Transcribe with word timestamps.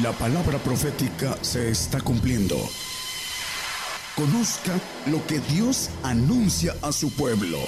La 0.00 0.10
palabra 0.12 0.56
profética 0.56 1.36
se 1.42 1.68
está 1.68 2.00
cumpliendo. 2.00 2.56
Conozca 4.16 4.72
lo 5.10 5.24
que 5.26 5.38
Dios 5.52 5.90
anuncia 6.02 6.74
a 6.80 6.92
su 6.92 7.14
pueblo. 7.14 7.58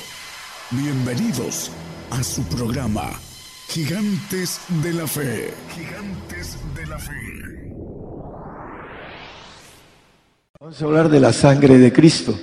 Bienvenidos 0.71 1.71
a 2.10 2.22
su 2.22 2.42
programa, 2.45 3.10
Gigantes 3.69 4.58
de 4.83 4.95
la 4.95 5.06
Fe. 5.06 5.53
Gigantes 5.74 6.56
de 6.74 6.87
la 6.87 6.99
Fe. 6.99 7.13
Vamos 10.59 10.81
a 10.81 10.85
hablar 10.87 11.11
de 11.11 11.21
la 11.21 11.33
sangre 11.35 11.77
de 11.77 11.93
Cristo. 11.93 12.38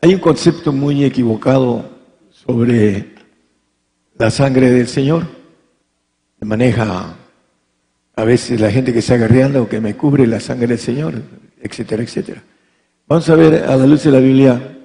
Hay 0.00 0.14
un 0.14 0.20
concepto 0.20 0.72
muy 0.72 1.04
equivocado 1.04 1.90
sobre 2.30 3.16
la 4.16 4.30
sangre 4.30 4.70
del 4.70 4.88
Señor. 4.88 5.26
Se 6.38 6.46
maneja 6.46 7.18
a 8.16 8.24
veces 8.24 8.60
la 8.60 8.70
gente 8.70 8.92
que 8.92 9.00
está 9.00 9.14
agarreando 9.14 9.62
o 9.62 9.68
que 9.68 9.80
me 9.80 9.96
cubre 9.96 10.26
la 10.26 10.40
sangre 10.40 10.68
del 10.68 10.78
Señor, 10.78 11.14
etcétera, 11.60 12.02
etcétera. 12.02 12.42
Vamos 13.06 13.28
a 13.28 13.34
ver 13.34 13.64
a 13.64 13.76
la 13.76 13.86
luz 13.86 14.04
de 14.04 14.10
la 14.10 14.20
Biblia 14.20 14.78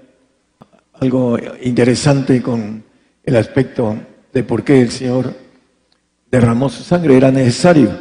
algo 0.94 1.38
interesante 1.62 2.42
con 2.42 2.84
el 3.24 3.36
aspecto 3.36 3.96
de 4.34 4.44
por 4.44 4.64
qué 4.64 4.82
el 4.82 4.92
Señor 4.92 5.34
derramó 6.32 6.70
su 6.70 6.84
sangre. 6.84 7.16
Era 7.16 7.32
necesario. 7.32 7.92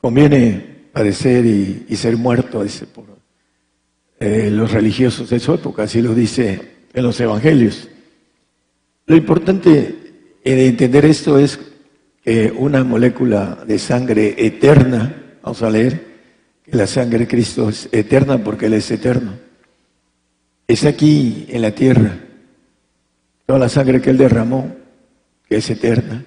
Conviene 0.00 0.88
padecer 0.92 1.44
y, 1.44 1.96
ser 1.96 2.16
muerto, 2.16 2.62
dice, 2.62 2.86
por 2.86 3.04
eh, 4.20 4.50
los 4.50 4.72
religiosos 4.72 5.30
de 5.30 5.40
su 5.40 5.54
época, 5.54 5.84
así 5.84 6.00
lo 6.00 6.14
dice 6.14 6.60
en 6.92 7.02
los 7.02 7.20
evangelios. 7.20 7.88
Lo 9.06 9.16
importante 9.16 9.96
de 10.44 10.66
entender 10.66 11.04
esto 11.04 11.38
es 11.38 11.58
que 12.22 12.52
una 12.56 12.84
molécula 12.84 13.58
de 13.66 13.78
sangre 13.78 14.34
eterna, 14.38 15.38
vamos 15.42 15.62
a 15.62 15.70
leer, 15.70 16.12
que 16.64 16.76
la 16.76 16.86
sangre 16.86 17.20
de 17.20 17.28
Cristo 17.28 17.68
es 17.68 17.88
eterna 17.90 18.38
porque 18.38 18.66
Él 18.66 18.74
es 18.74 18.90
eterno. 18.90 19.32
Es 20.68 20.84
aquí 20.84 21.46
en 21.48 21.62
la 21.62 21.72
tierra, 21.72 22.16
toda 23.44 23.58
la 23.58 23.68
sangre 23.68 24.00
que 24.00 24.10
Él 24.10 24.18
derramó, 24.18 24.72
que 25.48 25.56
es 25.56 25.68
eterna. 25.68 26.24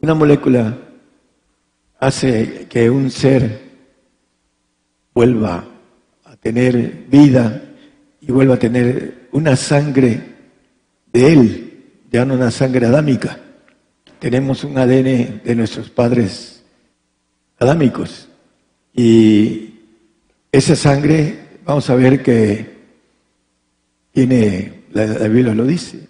Una 0.00 0.14
molécula 0.14 0.78
hace 1.98 2.66
que 2.70 2.88
un 2.88 3.10
ser 3.10 3.60
vuelva 5.12 5.66
a 6.24 6.36
tener 6.36 7.04
vida 7.06 7.62
y 8.22 8.32
vuelva 8.32 8.54
a 8.54 8.58
tener 8.58 9.28
una 9.32 9.56
sangre 9.56 10.20
de 11.12 11.32
Él, 11.32 11.82
ya 12.10 12.24
no 12.24 12.32
una 12.32 12.50
sangre 12.50 12.86
adámica 12.86 13.38
tenemos 14.20 14.62
un 14.64 14.78
ADN 14.78 15.40
de 15.42 15.54
nuestros 15.56 15.88
padres 15.88 16.62
adámicos. 17.58 18.28
Y 18.94 19.74
esa 20.52 20.76
sangre, 20.76 21.38
vamos 21.64 21.88
a 21.88 21.94
ver 21.94 22.22
que 22.22 22.78
tiene, 24.12 24.84
la, 24.92 25.06
Biblia 25.28 25.54
lo 25.54 25.64
dice, 25.64 26.00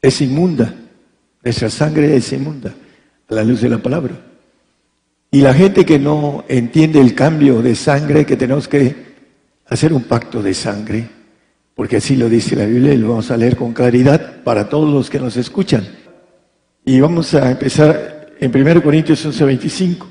es 0.00 0.20
inmunda. 0.22 0.74
Nuestra 1.44 1.68
sangre 1.68 2.16
es 2.16 2.32
inmunda 2.32 2.74
a 3.28 3.34
la 3.34 3.44
luz 3.44 3.60
de 3.60 3.68
la 3.68 3.78
palabra. 3.78 4.18
Y 5.30 5.42
la 5.42 5.52
gente 5.52 5.84
que 5.84 5.98
no 5.98 6.44
entiende 6.48 7.00
el 7.00 7.14
cambio 7.14 7.60
de 7.60 7.74
sangre, 7.74 8.24
que 8.24 8.36
tenemos 8.36 8.66
que 8.66 8.96
hacer 9.66 9.92
un 9.92 10.04
pacto 10.04 10.42
de 10.42 10.54
sangre, 10.54 11.06
porque 11.74 11.98
así 11.98 12.16
lo 12.16 12.30
dice 12.30 12.56
la 12.56 12.64
Biblia 12.64 12.94
y 12.94 12.96
lo 12.96 13.10
vamos 13.10 13.30
a 13.30 13.36
leer 13.36 13.54
con 13.54 13.74
claridad 13.74 14.42
para 14.42 14.70
todos 14.70 14.90
los 14.90 15.10
que 15.10 15.20
nos 15.20 15.36
escuchan. 15.36 15.97
Y 16.88 17.00
vamos 17.00 17.34
a 17.34 17.50
empezar 17.50 18.30
en 18.40 18.50
1 18.50 18.82
Corintios 18.82 19.22
11:25. 19.22 20.06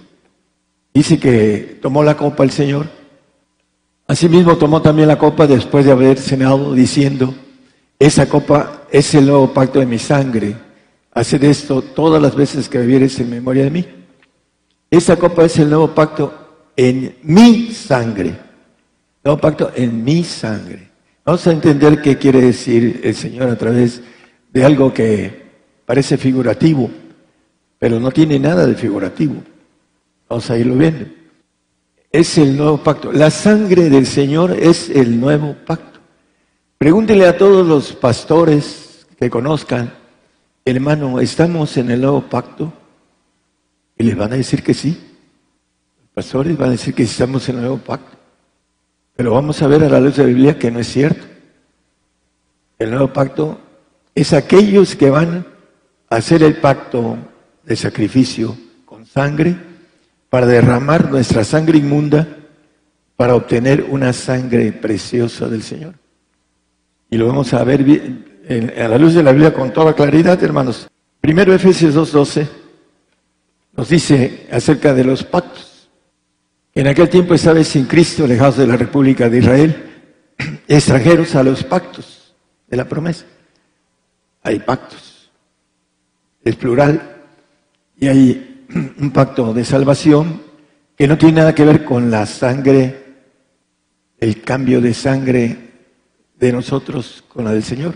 Dice 0.94 1.18
que 1.18 1.80
tomó 1.82 2.04
la 2.04 2.16
copa 2.16 2.44
el 2.44 2.52
Señor. 2.52 2.86
Asimismo 4.06 4.58
tomó 4.58 4.80
también 4.80 5.08
la 5.08 5.18
copa 5.18 5.48
después 5.48 5.86
de 5.86 5.92
haber 5.92 6.20
cenado 6.20 6.76
diciendo, 6.76 7.34
esa 7.98 8.30
copa 8.30 8.84
es 8.92 9.12
el 9.16 9.26
nuevo 9.26 9.52
pacto 9.56 9.80
de 9.80 9.88
mi 9.88 9.98
sangre. 9.98 10.56
Haced 11.14 11.44
esto 11.46 11.82
todas 11.82 12.22
las 12.22 12.36
veces 12.36 12.70
que 12.70 12.78
bebieres 12.78 13.20
en 13.20 13.32
memoria 13.32 13.64
de 13.64 13.72
mí. 13.72 13.88
Esa 14.92 15.16
copa 15.16 15.46
es 15.46 15.58
el 15.58 15.72
nuevo 15.72 15.96
pacto 15.96 16.32
en 16.76 17.16
mi 17.24 17.72
sangre. 17.72 18.36
Nuevo 19.24 19.42
pacto 19.42 19.72
en 19.74 20.04
mi 20.04 20.24
sangre. 20.24 20.92
Vamos 21.26 21.48
a 21.48 21.54
entender 21.54 22.04
qué 22.04 22.20
quiere 22.20 22.40
decir 22.40 23.02
el 23.04 23.16
Señor 23.16 23.50
a 23.50 23.58
través 23.58 24.00
de 24.54 24.64
algo 24.64 24.94
que 24.94 25.47
Parece 25.88 26.18
figurativo, 26.18 26.92
pero 27.80 27.98
no 27.98 28.12
tiene 28.12 28.38
nada 28.38 28.66
de 28.66 28.76
figurativo. 28.76 29.36
Vamos 30.28 30.50
a 30.52 30.58
irlo 30.58 30.76
viendo. 30.76 31.06
Es 32.12 32.38
el 32.38 32.58
nuevo 32.58 32.84
pacto. 32.84 33.14
La 33.14 33.32
sangre 33.32 33.90
del 33.90 34.06
Señor 34.06 34.52
es 34.52 34.90
el 34.90 35.18
nuevo 35.18 35.56
pacto. 35.66 36.02
Pregúntele 36.78 37.26
a 37.26 37.38
todos 37.38 37.66
los 37.66 37.94
pastores 37.94 39.08
que 39.18 39.30
conozcan, 39.30 39.94
hermano, 40.66 41.22
¿estamos 41.22 41.78
en 41.78 41.90
el 41.90 42.02
nuevo 42.02 42.20
pacto? 42.20 42.74
Y 43.98 44.04
les 44.04 44.18
van 44.18 44.34
a 44.34 44.36
decir 44.36 44.62
que 44.64 44.74
sí. 44.74 44.90
Los 46.02 46.10
pastores 46.14 46.58
van 46.58 46.68
a 46.68 46.72
decir 46.74 46.94
que 46.94 47.04
estamos 47.04 47.48
en 47.48 47.56
el 47.56 47.62
nuevo 47.62 47.78
pacto. 47.78 48.18
Pero 49.16 49.32
vamos 49.32 49.62
a 49.62 49.68
ver 49.68 49.86
a 49.86 49.90
la 49.90 50.02
luz 50.02 50.18
de 50.18 50.24
la 50.24 50.28
Biblia 50.28 50.60
que 50.60 50.70
no 50.70 50.80
es 50.80 50.88
cierto. 50.88 51.26
El 52.78 52.90
nuevo 52.90 53.14
pacto 53.14 53.58
es 54.14 54.34
aquellos 54.34 54.94
que 54.94 55.10
van 55.10 55.56
hacer 56.10 56.44
el 56.44 56.56
pacto 56.58 57.18
de 57.64 57.76
sacrificio 57.76 58.58
con 58.86 59.06
sangre 59.06 59.56
para 60.30 60.46
derramar 60.46 61.10
nuestra 61.10 61.44
sangre 61.44 61.78
inmunda 61.78 62.28
para 63.16 63.36
obtener 63.36 63.86
una 63.90 64.14
sangre 64.14 64.72
preciosa 64.72 65.48
del 65.48 65.64
Señor. 65.64 65.96
Y 67.10 67.18
lo 67.18 67.28
vamos 67.28 67.54
a 67.54 67.64
ver 67.64 67.82
a 68.78 68.88
la 68.88 68.98
luz 68.98 69.14
de 69.14 69.24
la 69.24 69.32
Biblia 69.32 69.54
con 69.54 69.74
toda 69.74 69.94
claridad, 69.94 70.42
hermanos. 70.44 70.88
Primero 71.20 71.54
Efesios 71.54 71.96
2.12 71.96 72.48
nos 73.76 73.90
dice 73.90 74.48
acerca 74.52 74.94
de 74.94 75.04
los 75.04 75.24
pactos. 75.24 75.90
En 76.74 76.88
aquel 76.88 77.10
tiempo 77.10 77.34
estaba 77.34 77.64
sin 77.64 77.86
Cristo, 77.86 78.26
alejados 78.26 78.58
de 78.58 78.68
la 78.68 78.78
República 78.78 79.30
de 79.30 79.40
Israel, 79.40 79.90
extranjeros 80.68 81.36
a 81.36 81.44
los 81.44 81.64
pactos 81.64 82.36
de 82.68 82.78
la 82.78 82.86
promesa. 82.86 83.26
Hay 84.44 84.60
pactos 84.60 85.07
es 86.44 86.56
plural, 86.56 87.18
y 88.00 88.08
hay 88.08 88.66
un 89.00 89.12
pacto 89.12 89.54
de 89.54 89.66
salvación 89.66 90.42
que 90.96 91.08
no 91.08 91.18
tiene 91.18 91.36
nada 91.36 91.54
que 91.54 91.66
ver 91.66 91.84
con 91.86 92.10
la 92.10 92.26
sangre, 92.26 93.06
el 94.20 94.42
cambio 94.42 94.82
de 94.82 94.94
sangre 94.94 95.58
de 96.40 96.52
nosotros 96.52 97.24
con 97.28 97.46
la 97.46 97.54
del 97.54 97.64
Señor. 97.64 97.96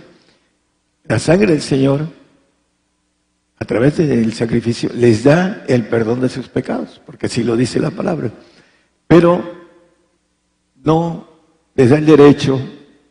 La 1.06 1.18
sangre 1.18 1.54
del 1.54 1.62
Señor, 1.62 2.08
a 3.58 3.66
través 3.66 3.98
del 3.98 4.34
sacrificio, 4.34 4.92
les 4.94 5.24
da 5.24 5.64
el 5.68 5.88
perdón 5.88 6.22
de 6.22 6.30
sus 6.30 6.48
pecados, 6.48 7.02
porque 7.06 7.26
así 7.26 7.44
lo 7.44 7.56
dice 7.56 7.80
la 7.80 7.90
palabra. 7.90 8.32
Pero 9.08 9.62
no 10.84 11.28
les 11.76 11.90
da 11.90 11.98
el 11.98 12.06
derecho 12.06 12.60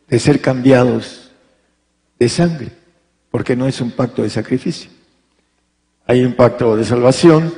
de 0.08 0.18
ser 0.18 0.40
cambiados 0.40 1.32
de 2.18 2.28
sangre, 2.28 2.68
porque 3.30 3.56
no 3.56 3.66
es 3.66 3.80
un 3.80 3.90
pacto 3.90 4.22
de 4.22 4.30
sacrificio. 4.30 4.90
Hay 6.10 6.24
un 6.24 6.32
pacto 6.32 6.76
de 6.76 6.84
salvación 6.84 7.54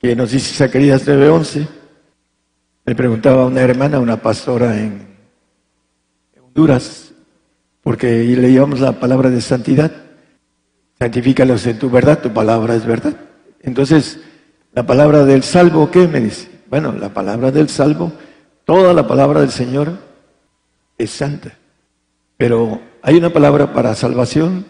que 0.00 0.16
nos 0.16 0.32
dice 0.32 0.56
Zacarías 0.56 1.06
9:11. 1.06 1.68
Le 2.84 2.94
preguntaba 2.96 3.44
a 3.44 3.46
una 3.46 3.60
hermana, 3.60 4.00
una 4.00 4.20
pastora 4.20 4.76
en 4.76 5.06
Honduras, 6.44 7.12
porque 7.80 8.24
le 8.24 8.50
llevamos 8.50 8.80
la 8.80 8.98
palabra 8.98 9.30
de 9.30 9.40
santidad. 9.40 9.92
Santifícalos 10.98 11.64
en 11.64 11.78
tu 11.78 11.88
verdad, 11.88 12.18
tu 12.18 12.32
palabra 12.32 12.74
es 12.74 12.84
verdad. 12.84 13.14
Entonces, 13.60 14.18
la 14.72 14.84
palabra 14.84 15.24
del 15.24 15.44
salvo, 15.44 15.92
¿qué 15.92 16.08
me 16.08 16.18
dice? 16.18 16.48
Bueno, 16.68 16.90
la 16.90 17.14
palabra 17.14 17.52
del 17.52 17.68
salvo, 17.68 18.10
toda 18.64 18.92
la 18.92 19.06
palabra 19.06 19.42
del 19.42 19.52
Señor 19.52 19.96
es 20.98 21.10
santa. 21.12 21.52
Pero 22.36 22.80
hay 23.00 23.14
una 23.14 23.30
palabra 23.30 23.72
para 23.72 23.94
salvación 23.94 24.64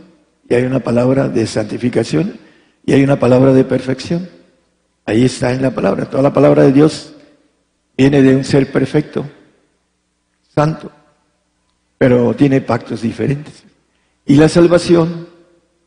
y 0.47 0.55
hay 0.55 0.65
una 0.65 0.81
palabra 0.81 1.31
de 1.31 1.47
santificación 1.47 2.50
y 2.91 2.93
hay 2.93 3.05
una 3.05 3.21
palabra 3.21 3.53
de 3.53 3.63
perfección. 3.63 4.29
Ahí 5.07 5.27
está 5.27 5.53
en 5.53 5.63
la 5.63 5.71
palabra. 5.71 6.07
Toda 6.07 6.25
la 6.25 6.33
palabra 6.33 6.65
de 6.65 6.73
Dios 6.73 7.13
viene 7.97 8.21
de 8.21 8.35
un 8.35 8.43
ser 8.43 8.73
perfecto, 8.73 9.25
santo, 10.53 10.91
pero 11.97 12.35
tiene 12.35 12.61
pactos 12.61 13.03
diferentes. 13.03 13.63
Y 14.27 14.35
la 14.35 14.49
salvación, 14.49 15.29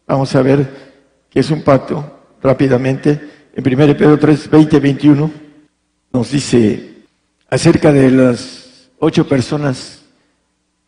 vamos 0.07 0.33
a 0.33 0.41
ver 0.43 0.65
que 1.29 1.41
es 1.41 1.51
un 1.51 1.61
pacto 1.61 2.21
rápidamente. 2.41 3.19
En 3.53 3.67
1 3.67 3.97
Pedro 3.97 4.17
3, 4.17 4.49
20, 4.49 4.79
21 4.79 5.31
nos 6.13 6.31
dice 6.31 7.03
acerca 7.49 7.91
de 7.91 8.11
las 8.11 8.89
ocho 8.97 9.27
personas, 9.27 10.03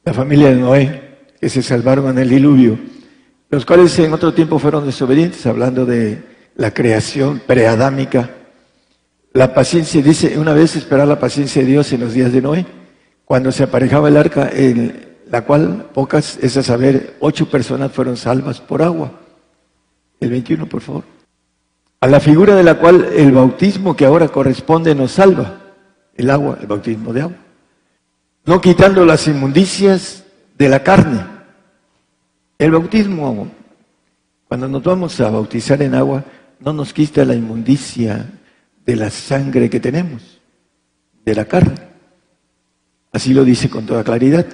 la 0.05 0.13
familia 0.13 0.47
de 0.47 0.55
Noé, 0.55 1.17
que 1.41 1.49
se 1.49 1.61
salvaron 1.61 2.07
en 2.07 2.19
el 2.19 2.29
diluvio 2.29 2.94
los 3.55 3.65
cuales 3.65 3.97
en 3.99 4.11
otro 4.11 4.33
tiempo 4.33 4.59
fueron 4.59 4.85
desobedientes, 4.85 5.45
hablando 5.45 5.85
de 5.85 6.21
la 6.57 6.73
creación 6.73 7.41
preadámica. 7.47 8.31
La 9.31 9.53
paciencia, 9.53 10.01
dice, 10.01 10.37
una 10.37 10.51
vez 10.51 10.75
esperar 10.75 11.07
la 11.07 11.19
paciencia 11.19 11.61
de 11.61 11.69
Dios 11.69 11.93
en 11.93 12.01
los 12.01 12.13
días 12.13 12.33
de 12.33 12.41
Noé, 12.41 12.65
cuando 13.23 13.53
se 13.53 13.63
aparejaba 13.63 14.09
el 14.09 14.17
arca, 14.17 14.49
en 14.53 15.07
la 15.31 15.45
cual 15.45 15.87
pocas, 15.93 16.37
es 16.41 16.57
a 16.57 16.63
saber, 16.63 17.15
ocho 17.21 17.49
personas 17.49 17.93
fueron 17.93 18.17
salvas 18.17 18.59
por 18.59 18.81
agua. 18.81 19.13
El 20.19 20.31
21, 20.31 20.67
por 20.67 20.81
favor. 20.81 21.03
A 22.01 22.07
la 22.07 22.19
figura 22.19 22.55
de 22.55 22.63
la 22.63 22.77
cual 22.77 23.07
el 23.15 23.31
bautismo 23.31 23.95
que 23.95 24.05
ahora 24.05 24.27
corresponde 24.27 24.93
nos 24.95 25.13
salva. 25.13 25.61
El 26.13 26.29
agua, 26.29 26.57
el 26.59 26.67
bautismo 26.67 27.13
de 27.13 27.21
agua. 27.21 27.37
No 28.45 28.59
quitando 28.59 29.05
las 29.05 29.27
inmundicias 29.27 30.25
de 30.57 30.67
la 30.67 30.83
carne. 30.83 31.34
El 32.57 32.71
bautismo, 32.71 33.51
cuando 34.47 34.67
nos 34.67 34.83
vamos 34.83 35.19
a 35.19 35.29
bautizar 35.29 35.81
en 35.81 35.93
agua, 35.93 36.23
no 36.59 36.71
nos 36.71 36.93
quita 36.93 37.25
la 37.25 37.35
inmundicia 37.35 38.31
de 38.85 38.95
la 38.95 39.09
sangre 39.09 39.69
que 39.69 39.79
tenemos, 39.79 40.39
de 41.25 41.35
la 41.35 41.45
carne. 41.45 41.75
Así 43.11 43.33
lo 43.33 43.43
dice 43.43 43.69
con 43.69 43.85
toda 43.85 44.03
claridad, 44.03 44.45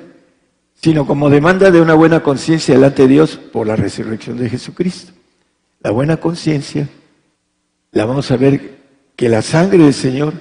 sino 0.74 1.06
como 1.06 1.30
demanda 1.30 1.70
de 1.70 1.82
una 1.82 1.94
buena 1.94 2.24
conciencia 2.24 2.74
delante 2.74 3.04
de 3.04 3.10
Dios 3.10 3.38
por 3.38 3.68
la 3.68 3.76
resurrección 3.76 4.38
de 4.38 4.50
Jesucristo. 4.50 5.14
La 5.82 5.92
buena 5.92 6.18
conciencia 6.18 6.88
la 7.92 8.06
vamos 8.06 8.32
a 8.32 8.38
ver 8.38 8.80
que 9.16 9.30
la 9.30 9.44
sangre 9.44 9.80
del 9.80 9.94
Señor, 9.94 10.34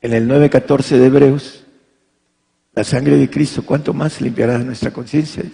en 0.00 0.12
el 0.12 0.28
9.14 0.28 0.98
de 0.98 1.06
Hebreos, 1.06 1.64
la 2.72 2.84
sangre 2.84 3.16
de 3.16 3.30
Cristo, 3.30 3.64
¿cuánto 3.64 3.92
más 3.94 4.20
limpiará 4.20 4.58
nuestra 4.58 4.92
conciencia? 4.92 5.44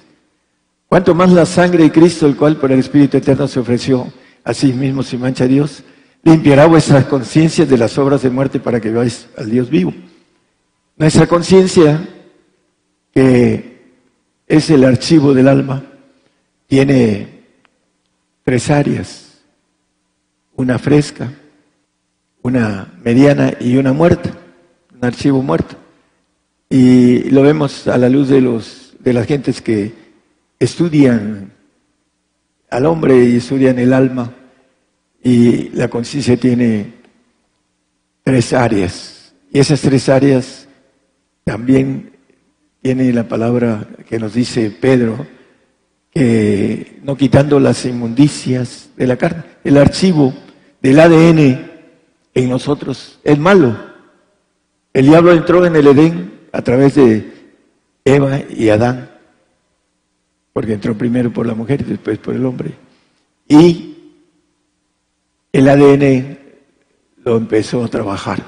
¿Cuánto 0.91 1.15
más 1.15 1.31
la 1.31 1.47
sangre 1.47 1.85
de 1.85 1.93
Cristo, 1.93 2.27
el 2.27 2.35
cual 2.35 2.57
por 2.57 2.73
el 2.73 2.81
Espíritu 2.81 3.17
Eterno 3.17 3.47
se 3.47 3.61
ofreció 3.61 4.13
a 4.43 4.53
sí 4.53 4.73
mismo 4.73 5.05
sin 5.05 5.21
mancha 5.21 5.45
a 5.45 5.47
Dios, 5.47 5.85
limpiará 6.25 6.67
vuestras 6.67 7.05
conciencias 7.05 7.69
de 7.69 7.79
las 7.79 7.97
obras 7.97 8.23
de 8.23 8.31
muerte 8.31 8.59
para 8.59 8.81
que 8.81 8.91
veáis 8.91 9.29
al 9.39 9.49
Dios 9.49 9.71
vivo? 9.71 9.95
Nuestra 10.97 11.29
conciencia, 11.29 12.09
que 13.15 13.85
es 14.49 14.69
el 14.69 14.83
archivo 14.83 15.33
del 15.33 15.47
alma, 15.47 15.85
tiene 16.67 17.45
tres 18.43 18.69
áreas, 18.69 19.43
una 20.57 20.77
fresca, 20.81 21.33
una 22.43 22.93
mediana 23.05 23.53
y 23.61 23.77
una 23.77 23.93
muerta, 23.93 24.31
un 24.93 25.05
archivo 25.05 25.41
muerto. 25.41 25.77
Y 26.69 27.31
lo 27.31 27.43
vemos 27.43 27.87
a 27.87 27.97
la 27.97 28.09
luz 28.09 28.29
de, 28.29 28.41
los, 28.41 28.97
de 28.99 29.13
las 29.13 29.29
gentes 29.29 29.63
que 29.63 30.00
estudian 30.61 31.53
al 32.71 32.87
hombre 32.87 33.25
y 33.25 33.37
estudian 33.37 33.79
el 33.81 33.93
alma. 33.93 34.33
Y 35.23 35.71
la 35.71 35.89
conciencia 35.89 36.37
tiene 36.37 36.95
tres 38.23 38.53
áreas. 38.53 39.35
Y 39.51 39.59
esas 39.59 39.81
tres 39.81 40.09
áreas 40.09 40.69
también 41.43 42.13
tiene 42.81 43.13
la 43.13 43.27
palabra 43.27 43.89
que 44.09 44.19
nos 44.19 44.35
dice 44.35 44.71
Pedro, 44.71 45.27
que 46.13 47.01
no 47.03 47.17
quitando 47.17 47.59
las 47.59 47.85
inmundicias 47.85 48.91
de 48.97 49.07
la 49.07 49.17
carne. 49.17 49.45
El 49.65 49.77
archivo 49.77 50.33
del 50.81 51.01
ADN 51.01 51.71
en 52.35 52.49
nosotros 52.49 53.19
es 53.25 53.39
malo. 53.39 53.77
El 54.93 55.07
diablo 55.07 55.33
entró 55.33 55.65
en 55.67 55.77
el 55.77 55.87
Edén 55.87 56.41
a 56.53 56.63
través 56.63 56.95
de 56.95 57.33
Eva 58.05 58.41
y 58.49 58.71
Adán, 58.71 59.10
porque 60.53 60.75
entró 60.75 60.97
primero 60.97 61.33
por 61.33 61.47
la 61.47 61.55
mujer 61.55 61.81
y 61.83 61.85
después 61.85 62.19
por 62.19 62.35
el 62.35 62.45
hombre. 62.45 62.73
Y 63.49 63.97
el 65.53 65.69
ADN 65.69 66.39
lo 67.25 67.37
empezó 67.37 67.85
a 67.85 67.89
trabajar 67.89 68.43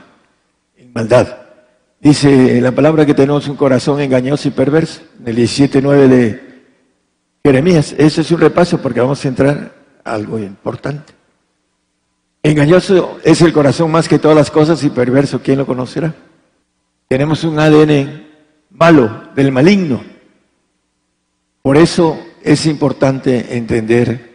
en 0.76 0.92
maldad. 0.92 1.36
Dice 2.00 2.60
la 2.60 2.72
palabra 2.72 3.06
que 3.06 3.14
tenemos 3.14 3.46
un 3.48 3.56
corazón 3.56 4.00
engañoso 4.00 4.48
y 4.48 4.50
perverso, 4.50 5.02
en 5.20 5.28
el 5.28 5.36
17.9 5.36 6.08
de 6.08 6.52
Jeremías. 7.44 7.94
Ese 7.96 8.22
es 8.22 8.30
un 8.30 8.40
repaso 8.40 8.80
porque 8.80 9.00
vamos 9.00 9.24
a 9.24 9.28
entrar 9.28 9.72
a 10.04 10.12
algo 10.12 10.38
importante. 10.38 11.12
Engañoso 12.42 13.20
es 13.22 13.40
el 13.40 13.52
corazón 13.52 13.90
más 13.92 14.08
que 14.08 14.18
todas 14.18 14.36
las 14.36 14.50
cosas 14.50 14.82
y 14.82 14.90
perverso, 14.90 15.40
¿quién 15.40 15.58
lo 15.58 15.66
conocerá? 15.66 16.12
Tenemos 17.06 17.44
un 17.44 17.58
ADN 17.58 18.26
malo, 18.70 19.28
del 19.36 19.52
maligno. 19.52 20.11
Por 21.62 21.76
eso 21.76 22.18
es 22.42 22.66
importante 22.66 23.56
entender 23.56 24.32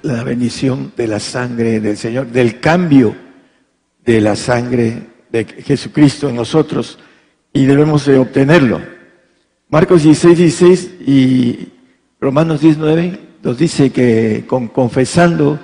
la 0.00 0.24
bendición 0.24 0.90
de 0.96 1.06
la 1.06 1.20
sangre 1.20 1.80
del 1.80 1.98
Señor, 1.98 2.28
del 2.28 2.60
cambio 2.60 3.14
de 4.02 4.22
la 4.22 4.34
sangre 4.34 5.02
de 5.30 5.44
Jesucristo 5.44 6.30
en 6.30 6.36
nosotros 6.36 6.98
y 7.52 7.66
debemos 7.66 8.06
de 8.06 8.18
obtenerlo. 8.18 8.80
Marcos 9.68 10.02
16, 10.02 10.38
16 10.38 10.90
y 11.06 11.68
Romanos 12.18 12.62
19 12.62 13.18
nos 13.42 13.58
dice 13.58 13.90
que 13.90 14.44
con 14.46 14.68
confesando 14.68 15.60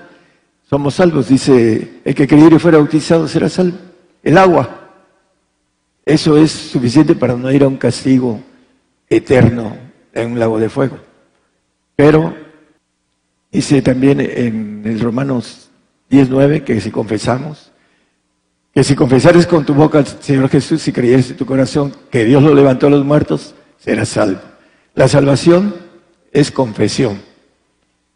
somos 0.68 0.96
salvos. 0.96 1.28
Dice, 1.28 2.00
el 2.04 2.14
que 2.14 2.28
creyere 2.28 2.56
y 2.56 2.58
fuera 2.58 2.76
bautizado 2.76 3.26
será 3.28 3.48
salvo. 3.48 3.78
El 4.22 4.36
agua. 4.36 4.90
Eso 6.04 6.36
es 6.36 6.50
suficiente 6.50 7.14
para 7.14 7.34
no 7.34 7.50
ir 7.50 7.62
a 7.62 7.68
un 7.68 7.78
castigo 7.78 8.40
eterno 9.08 9.87
en 10.12 10.32
un 10.32 10.38
lago 10.38 10.58
de 10.58 10.68
fuego. 10.68 10.98
Pero 11.96 12.34
dice 13.50 13.82
también 13.82 14.20
en 14.20 14.82
el 14.84 15.00
Romanos 15.00 15.70
19 16.10 16.64
que 16.64 16.80
si 16.80 16.90
confesamos, 16.90 17.72
que 18.72 18.84
si 18.84 18.94
confesares 18.94 19.46
con 19.46 19.64
tu 19.64 19.74
boca 19.74 19.98
al 19.98 20.06
Señor 20.06 20.48
Jesús 20.48 20.86
y 20.88 20.92
creyeres 20.92 21.30
en 21.30 21.36
tu 21.36 21.46
corazón 21.46 21.94
que 22.10 22.24
Dios 22.24 22.42
lo 22.42 22.54
levantó 22.54 22.86
a 22.86 22.90
los 22.90 23.04
muertos, 23.04 23.54
serás 23.78 24.10
salvo. 24.10 24.40
La 24.94 25.08
salvación 25.08 25.74
es 26.32 26.50
confesión. 26.50 27.20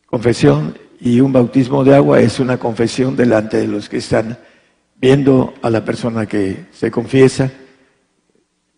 Confesión 0.07 0.79
y 1.01 1.21
un 1.21 1.33
bautismo 1.33 1.85
de 1.85 1.97
agua 1.97 2.21
es 2.21 2.39
una 2.39 2.59
confesión 2.59 3.17
delante 3.17 3.57
de 3.57 3.67
los 3.67 3.89
que 3.89 3.97
están 3.97 4.39
viendo 4.97 5.55
a 5.63 5.71
la 5.71 5.85
persona 5.85 6.27
que 6.27 6.67
se 6.71 6.91
confiesa 6.91 7.51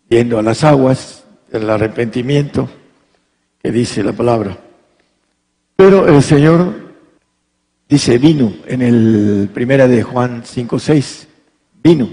yendo 0.08 0.38
a 0.38 0.42
las 0.42 0.64
aguas 0.64 1.24
del 1.50 1.68
arrepentimiento 1.68 2.68
que 3.64 3.72
dice 3.72 4.02
la 4.02 4.12
palabra. 4.12 4.58
Pero 5.74 6.06
el 6.06 6.22
Señor 6.22 6.92
dice 7.88 8.18
vino 8.18 8.52
en 8.66 8.82
el 8.82 9.48
primera 9.54 9.88
de 9.88 10.02
Juan 10.02 10.42
5:6, 10.42 11.26
vino, 11.82 12.10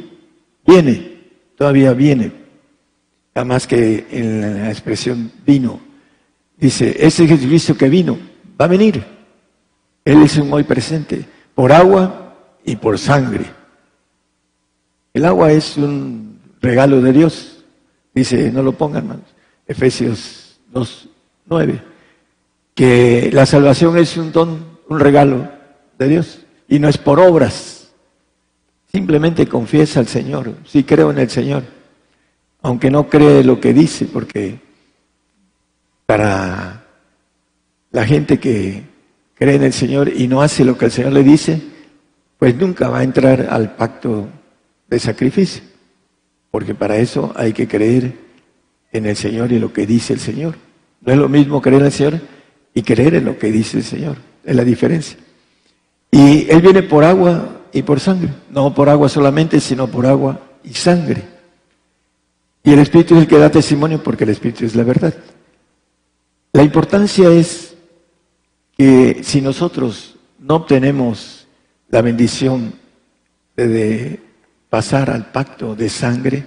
viene, 0.65 1.17
todavía 1.57 1.91
viene. 1.91 2.31
Además 3.33 3.67
que 3.67 4.07
en 4.11 4.61
la 4.61 4.69
expresión 4.69 5.29
vino 5.45 5.81
dice, 6.55 6.95
ese 6.97 7.27
Jesucristo 7.27 7.75
que 7.75 7.89
vino 7.89 8.17
va 8.59 8.65
a 8.65 8.69
venir. 8.69 9.03
Él 10.05 10.23
es 10.23 10.37
un 10.37 10.53
hoy 10.53 10.63
presente 10.63 11.25
por 11.53 11.73
agua 11.73 12.33
y 12.63 12.77
por 12.77 12.97
sangre. 12.97 13.45
El 15.13 15.25
agua 15.25 15.51
es 15.51 15.75
un 15.75 16.39
regalo 16.61 17.01
de 17.01 17.11
Dios. 17.11 17.65
Dice, 18.15 18.51
no 18.53 18.63
lo 18.63 18.71
pongan, 18.71 19.03
hermanos. 19.03 19.25
Efesios 19.67 20.57
2, 20.71 21.09
9. 21.45 21.81
Que 22.75 23.29
la 23.33 23.45
salvación 23.45 23.97
es 23.97 24.17
un 24.17 24.31
don, 24.31 24.65
un 24.87 24.99
regalo 24.99 25.49
de 25.97 26.07
Dios. 26.07 26.41
Y 26.67 26.79
no 26.79 26.87
es 26.87 26.97
por 26.97 27.19
obras. 27.19 27.91
Simplemente 28.91 29.47
confiesa 29.47 29.99
al 29.99 30.07
Señor. 30.07 30.53
Sí 30.65 30.83
creo 30.83 31.11
en 31.11 31.19
el 31.19 31.29
Señor. 31.29 31.63
Aunque 32.61 32.91
no 32.91 33.09
cree 33.09 33.43
lo 33.43 33.59
que 33.59 33.73
dice, 33.73 34.05
porque 34.05 34.59
para 36.05 36.83
la 37.91 38.05
gente 38.05 38.39
que 38.39 38.83
cree 39.33 39.55
en 39.55 39.63
el 39.63 39.73
Señor 39.73 40.09
y 40.09 40.27
no 40.27 40.41
hace 40.41 40.63
lo 40.63 40.77
que 40.77 40.85
el 40.85 40.91
Señor 40.91 41.13
le 41.13 41.23
dice, 41.23 41.61
pues 42.37 42.55
nunca 42.55 42.89
va 42.89 42.99
a 42.99 43.03
entrar 43.03 43.47
al 43.49 43.75
pacto 43.75 44.27
de 44.87 44.99
sacrificio 44.99 45.63
porque 46.51 46.75
para 46.75 46.97
eso 46.97 47.31
hay 47.35 47.53
que 47.53 47.67
creer 47.67 48.13
en 48.91 49.05
el 49.05 49.15
Señor 49.15 49.53
y 49.53 49.59
lo 49.59 49.71
que 49.71 49.87
dice 49.87 50.13
el 50.13 50.19
Señor. 50.19 50.55
No 51.01 51.11
es 51.11 51.17
lo 51.17 51.29
mismo 51.29 51.61
creer 51.61 51.81
en 51.81 51.85
el 51.87 51.91
Señor 51.91 52.21
y 52.73 52.81
creer 52.83 53.15
en 53.15 53.25
lo 53.25 53.37
que 53.37 53.51
dice 53.51 53.77
el 53.77 53.83
Señor, 53.83 54.17
es 54.43 54.55
la 54.55 54.63
diferencia. 54.63 55.17
Y 56.11 56.49
Él 56.49 56.61
viene 56.61 56.83
por 56.83 57.03
agua 57.03 57.61
y 57.73 57.81
por 57.81 57.99
sangre, 57.99 58.29
no 58.49 58.73
por 58.73 58.89
agua 58.89 59.09
solamente, 59.09 59.59
sino 59.59 59.87
por 59.87 60.05
agua 60.05 60.39
y 60.63 60.73
sangre. 60.73 61.23
Y 62.63 62.73
el 62.73 62.79
Espíritu 62.79 63.15
es 63.15 63.21
el 63.21 63.27
que 63.27 63.37
da 63.37 63.49
testimonio 63.49 64.03
porque 64.03 64.23
el 64.23 64.29
Espíritu 64.31 64.65
es 64.65 64.75
la 64.75 64.83
verdad. 64.83 65.13
La 66.53 66.63
importancia 66.63 67.29
es 67.31 67.75
que 68.77 69.21
si 69.23 69.41
nosotros 69.41 70.15
no 70.39 70.55
obtenemos 70.55 71.47
la 71.89 72.01
bendición 72.01 72.73
de, 73.55 74.19
pasar 74.71 75.09
al 75.09 75.25
pacto 75.33 75.75
de 75.75 75.89
sangre 75.89 76.45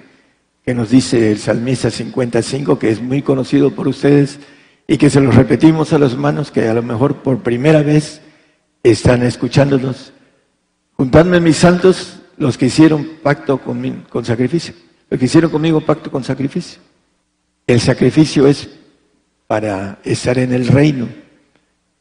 que 0.65 0.75
nos 0.75 0.91
dice 0.91 1.31
el 1.31 1.39
Salmista 1.39 1.91
55, 1.91 2.79
que 2.79 2.91
es 2.91 3.03
muy 3.03 3.21
conocido 3.21 3.75
por 3.75 3.87
ustedes 3.87 4.39
y 4.87 4.97
que 4.97 5.11
se 5.11 5.21
lo 5.21 5.31
repetimos 5.31 5.93
a 5.93 5.99
los 5.99 6.13
hermanos 6.13 6.51
que 6.51 6.69
a 6.69 6.75
lo 6.75 6.83
mejor 6.83 7.17
por 7.17 7.43
primera 7.43 7.83
vez 7.83 8.23
están 8.83 9.23
escuchándonos. 9.23 10.13
Juntadme 10.95 11.41
mis 11.41 11.57
santos 11.57 12.21
los 12.39 12.57
que 12.57 12.67
hicieron 12.67 13.07
pacto 13.23 13.59
con, 13.59 14.05
con 14.09 14.25
sacrificio, 14.25 14.75
los 15.11 15.19
que 15.19 15.27
hicieron 15.27 15.51
conmigo 15.51 15.83
pacto 15.83 16.11
con 16.11 16.25
sacrificio. 16.25 16.81
El 17.67 17.81
sacrificio 17.81 18.47
es 18.47 18.69
para 19.47 19.99
estar 20.03 20.39
en 20.39 20.53
el 20.53 20.67
reino, 20.67 21.09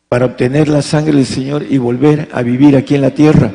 para 0.08 0.25
obtener 0.25 0.70
la 0.70 0.82
sangre 0.82 1.13
del 1.13 1.25
Señor 1.25 1.65
y 1.70 1.77
volver 1.77 2.29
a 2.32 2.41
vivir 2.41 2.77
aquí 2.77 2.96
en 2.96 3.01
la 3.01 3.12
tierra, 3.12 3.51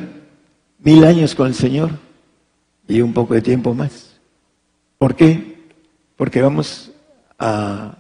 mil 0.81 1.05
años 1.05 1.35
con 1.35 1.47
el 1.47 1.55
Señor 1.55 1.93
y 2.87 3.01
un 3.01 3.15
poco 3.15 3.35
de 3.35 3.41
tiempo 3.41 3.75
más. 3.75 4.08
¿Por 4.99 5.15
qué? 5.15 5.57
Porque 6.17 6.43
vamos 6.43 6.91
a 7.39 7.95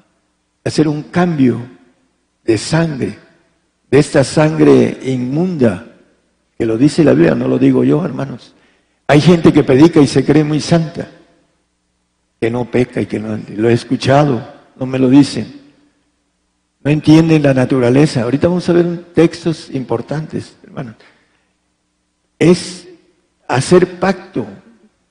hacer 0.64 0.88
un 0.88 1.05
cambio 1.05 1.61
de 2.45 2.59
sangre, 2.59 3.19
de 3.90 3.99
esta 3.99 4.25
sangre 4.25 4.99
inmunda, 5.05 5.87
que 6.59 6.67
lo 6.67 6.76
dice 6.76 7.05
la 7.05 7.12
Biblia, 7.12 7.35
no 7.35 7.47
lo 7.47 7.59
digo 7.59 7.85
yo, 7.85 8.05
hermanos. 8.05 8.55
Hay 9.07 9.21
gente 9.21 9.52
que 9.52 9.62
predica 9.62 10.00
y 10.00 10.07
se 10.07 10.25
cree 10.25 10.45
muy 10.45 10.61
santa, 10.61 11.09
que 12.40 12.50
no 12.50 12.64
peca 12.71 13.00
y 13.00 13.07
que 13.07 13.21
no... 13.21 13.38
Lo 13.57 13.71
he 13.71 13.73
escuchado, 13.73 14.47
no 14.76 14.87
me 14.87 14.99
lo 14.99 15.09
dicen. 15.09 15.61
No 16.83 16.90
entienden 16.90 17.43
la 17.43 17.55
naturaleza. 17.55 18.23
Ahorita 18.23 18.49
vamos 18.49 18.69
a 18.69 18.73
ver 18.73 19.05
textos 19.14 19.71
importantes, 19.71 20.57
hermanos. 20.64 20.97
Es 22.38 22.88
hacer 23.47 23.99
pacto 23.99 24.47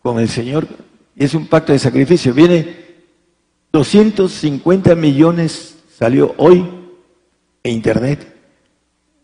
con 0.01 0.20
el 0.20 0.29
Señor, 0.29 0.67
y 1.18 1.26
es 1.26 1.34
un 1.34 1.48
pacto 1.48 1.74
de 1.74 1.80
sacrificio. 1.80 2.34
Viene 2.34 2.76
250 3.74 4.94
millones, 4.96 5.76
salió 5.98 6.36
hoy 6.38 6.64
en 7.64 7.74
Internet, 7.74 8.36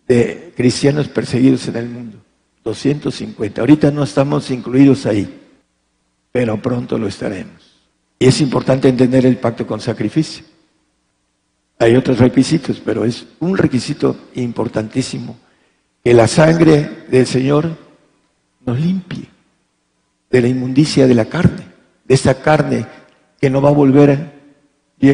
de 0.07 0.51
cristianos 0.57 1.07
perseguidos 1.07 1.67
en 1.67 1.75
el 1.75 1.89
mundo. 1.89 2.17
250. 2.63 3.61
Ahorita 3.61 3.91
no 3.91 4.03
estamos 4.03 4.49
incluidos 4.49 5.05
ahí, 5.05 5.41
pero 6.31 6.59
pronto 6.61 6.97
lo 6.97 7.07
estaremos. 7.07 7.79
Y 8.17 8.27
es 8.27 8.41
importante 8.41 8.89
entender 8.89 9.25
el 9.25 9.37
pacto 9.37 9.67
con 9.67 9.79
sacrificio. 9.79 10.45
Hay 11.77 11.95
otros 11.95 12.17
requisitos, 12.19 12.81
pero 12.83 13.05
es 13.05 13.25
un 13.39 13.57
requisito 13.57 14.15
importantísimo, 14.35 15.37
que 16.03 16.13
la 16.13 16.27
sangre 16.27 17.05
del 17.09 17.27
Señor 17.27 17.77
nos 18.65 18.79
limpie 18.79 19.27
de 20.31 20.41
la 20.41 20.47
inmundicia 20.47 21.05
de 21.05 21.15
la 21.15 21.25
carne, 21.25 21.72
esa 22.13 22.41
carne 22.41 22.85
que 23.39 23.49
no 23.49 23.61
va 23.61 23.69
a 23.69 23.73
volver, 23.73 24.31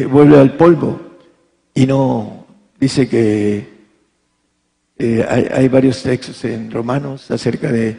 vuelve 0.08 0.38
al 0.38 0.56
polvo 0.56 1.00
y 1.74 1.86
no 1.86 2.46
dice 2.78 3.08
que 3.08 3.68
eh, 4.98 5.26
hay, 5.28 5.48
hay, 5.50 5.68
varios 5.68 6.02
textos 6.02 6.44
en 6.44 6.70
Romanos 6.70 7.30
acerca 7.30 7.72
de 7.72 7.96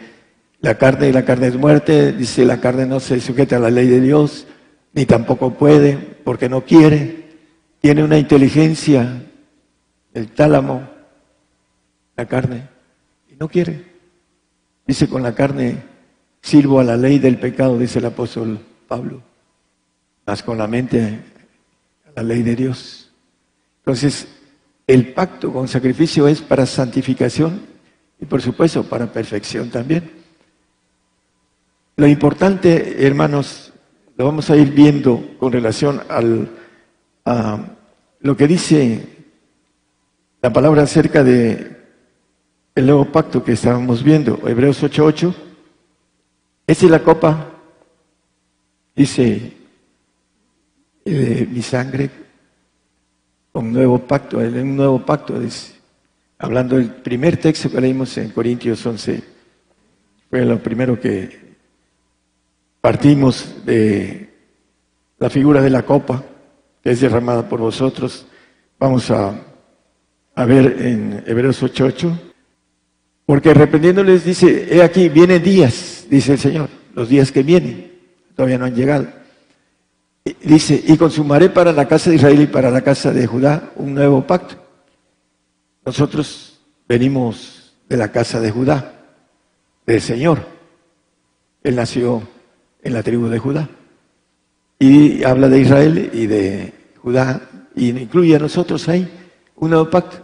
la 0.60 0.77
carne 0.77 1.10
y 1.10 1.12
la 1.12 1.25
carne 1.25 1.48
es 1.48 1.55
muerte, 1.55 2.13
dice 2.13 2.46
la 2.46 2.62
carne 2.62 2.86
no 2.86 3.00
se 3.00 3.20
sujeta 3.20 3.58
a 3.58 3.60
la 3.60 3.72
ley 3.72 3.88
de 3.88 4.00
Dios, 4.00 4.46
ni 4.93 5.05
tampoco 5.05 5.55
puede 5.55 5.98
porque 5.98 6.48
no 6.48 6.62
quiere, 6.62 7.29
tiene 7.79 8.03
una 8.03 8.20
inteligencia, 8.20 9.24
el 10.13 10.27
tálamo, 10.31 10.88
la 12.15 12.27
carne, 12.27 12.70
y 13.31 13.36
no 13.36 13.50
quiere. 13.50 13.84
Dice, 14.86 15.08
con 15.08 15.24
la 15.24 15.34
carne 15.34 15.77
sirvo 16.41 16.79
a 16.79 16.84
la 16.84 16.98
ley 16.98 17.17
del 17.17 17.38
pecado, 17.39 17.79
dice 17.79 18.00
el 18.00 18.05
apóstol 18.05 18.60
Pablo, 18.91 19.21
más 20.27 20.43
con 20.43 20.57
la 20.57 20.67
mente 20.67 21.17
a 22.05 22.12
la 22.17 22.24
ley 22.24 22.43
de 22.43 22.57
Dios. 22.57 23.10
Entonces, 23.77 24.27
el 24.86 25.13
pacto 25.13 25.53
con 25.53 25.69
sacrificio 25.69 26.27
es 26.27 26.41
para 26.41 26.65
santificación 26.65 27.62
y 28.19 28.25
por 28.25 28.41
supuesto 28.41 28.83
para 28.83 29.10
perfección 29.13 29.69
también. 29.69 30.12
Lo 31.95 32.05
importante, 32.05 33.07
hermanos, 33.07 33.71
lo 34.17 34.25
vamos 34.25 34.50
a 34.50 34.57
ir 34.57 34.71
viendo 34.71 35.38
con 35.39 35.53
relación 35.53 36.01
al 36.10 36.50
a 37.24 37.60
lo 38.19 38.36
que 38.36 38.45
dice 38.45 39.07
la 40.41 40.51
palabra 40.51 40.83
acerca 40.83 41.24
de 41.24 41.77
el 42.75 42.86
nuevo 42.88 43.05
pacto 43.05 43.41
que 43.41 43.53
estábamos 43.53 44.03
viendo, 44.03 44.38
Hebreos 44.45 44.83
8:8. 44.83 45.33
Esa 46.67 46.86
es 46.86 46.91
la 46.91 47.03
copa, 47.03 47.50
dice, 49.01 49.53
de 51.03 51.48
mi 51.51 51.62
sangre, 51.62 52.10
un 53.53 53.74
nuevo 53.74 54.00
pacto, 54.00 54.38
un 54.38 54.75
nuevo 54.75 55.03
pacto, 55.03 55.39
dice, 55.39 55.74
hablando 56.38 56.75
del 56.75 56.91
primer 56.91 57.38
texto 57.38 57.72
que 57.72 57.81
leímos 57.81 58.15
en 58.17 58.29
Corintios 58.29 58.86
11, 58.86 59.24
fue 60.29 60.46
lo 60.46 60.62
primero 60.62 61.00
que 61.00 61.55
partimos 62.79 63.65
de 63.65 64.29
la 65.17 65.29
figura 65.29 65.62
de 65.62 65.70
la 65.72 65.84
copa 65.84 66.24
que 66.84 66.91
es 66.91 67.01
derramada 67.01 67.48
por 67.48 67.60
vosotros. 67.60 68.25
Vamos 68.79 69.10
a, 69.12 69.36
a 70.36 70.46
ver 70.46 70.77
en 70.79 71.24
Hebreos 71.25 71.62
8:8. 71.62 72.20
Porque 73.25 73.53
reprendiéndoles 73.53 74.25
dice, 74.25 74.67
he 74.70 74.81
aquí, 74.81 75.10
vienen 75.10 75.43
días, 75.43 76.05
dice 76.10 76.34
el 76.34 76.39
Señor, 76.39 76.70
los 76.93 77.08
días 77.10 77.31
que 77.31 77.43
vienen, 77.43 77.90
todavía 78.36 78.58
no 78.58 78.66
han 78.66 78.76
llegado. 78.76 79.08
dice, 80.42 80.82
y 80.86 80.98
consumaré 80.98 81.50
para 81.50 81.72
la 81.72 81.88
casa 81.88 82.10
de 82.10 82.18
Israel 82.18 82.42
y 82.42 82.48
para 82.48 82.70
la 82.70 82.82
casa 82.82 83.12
de 83.12 83.26
Judá 83.28 83.72
un 83.76 83.94
nuevo 83.94 84.26
pacto. 84.26 84.56
Nosotros 85.86 86.60
venimos 86.88 87.74
de 87.90 87.98
la 87.98 88.12
casa 88.12 88.40
de 88.40 88.52
Judá, 88.52 88.94
del 89.86 90.02
Señor. 90.02 90.46
Él 91.64 91.76
nació 91.76 92.22
en 92.84 92.94
la 92.94 93.04
tribu 93.04 93.28
de 93.28 93.40
Judá. 93.40 93.70
Y 94.80 95.24
habla 95.24 95.48
de 95.48 95.60
Israel 95.60 96.10
y 96.14 96.26
de 96.26 96.74
Judá, 97.02 97.42
y 97.76 97.90
incluye 97.90 98.36
a 98.36 98.40
nosotros 98.40 98.88
ahí 98.90 99.08
un 99.56 99.70
nuevo 99.70 99.90
pacto. 99.90 100.18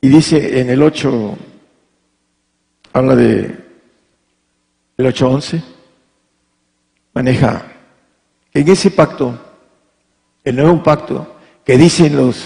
Y 0.00 0.08
dice 0.08 0.60
en 0.60 0.70
el 0.70 0.82
8, 0.82 1.36
habla 2.92 3.16
de 3.16 3.68
el 4.96 5.06
8.11, 5.06 5.62
maneja 7.18 7.64
en 8.54 8.68
ese 8.68 8.92
pacto, 8.92 9.36
el 10.44 10.54
nuevo 10.54 10.80
pacto, 10.84 11.34
que 11.64 11.76
dicen 11.76 12.16
los 12.16 12.36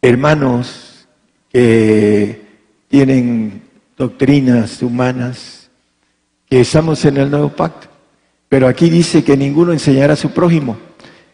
hermanos 0.00 1.06
que 1.48 2.42
tienen 2.88 3.62
doctrinas 3.96 4.82
humanas, 4.82 5.70
que 6.50 6.62
estamos 6.62 7.04
en 7.04 7.18
el 7.18 7.30
nuevo 7.30 7.50
pacto. 7.50 7.86
Pero 8.48 8.66
aquí 8.66 8.90
dice 8.90 9.22
que 9.22 9.36
ninguno 9.36 9.72
enseñará 9.72 10.14
a 10.14 10.16
su 10.16 10.32
prójimo, 10.32 10.76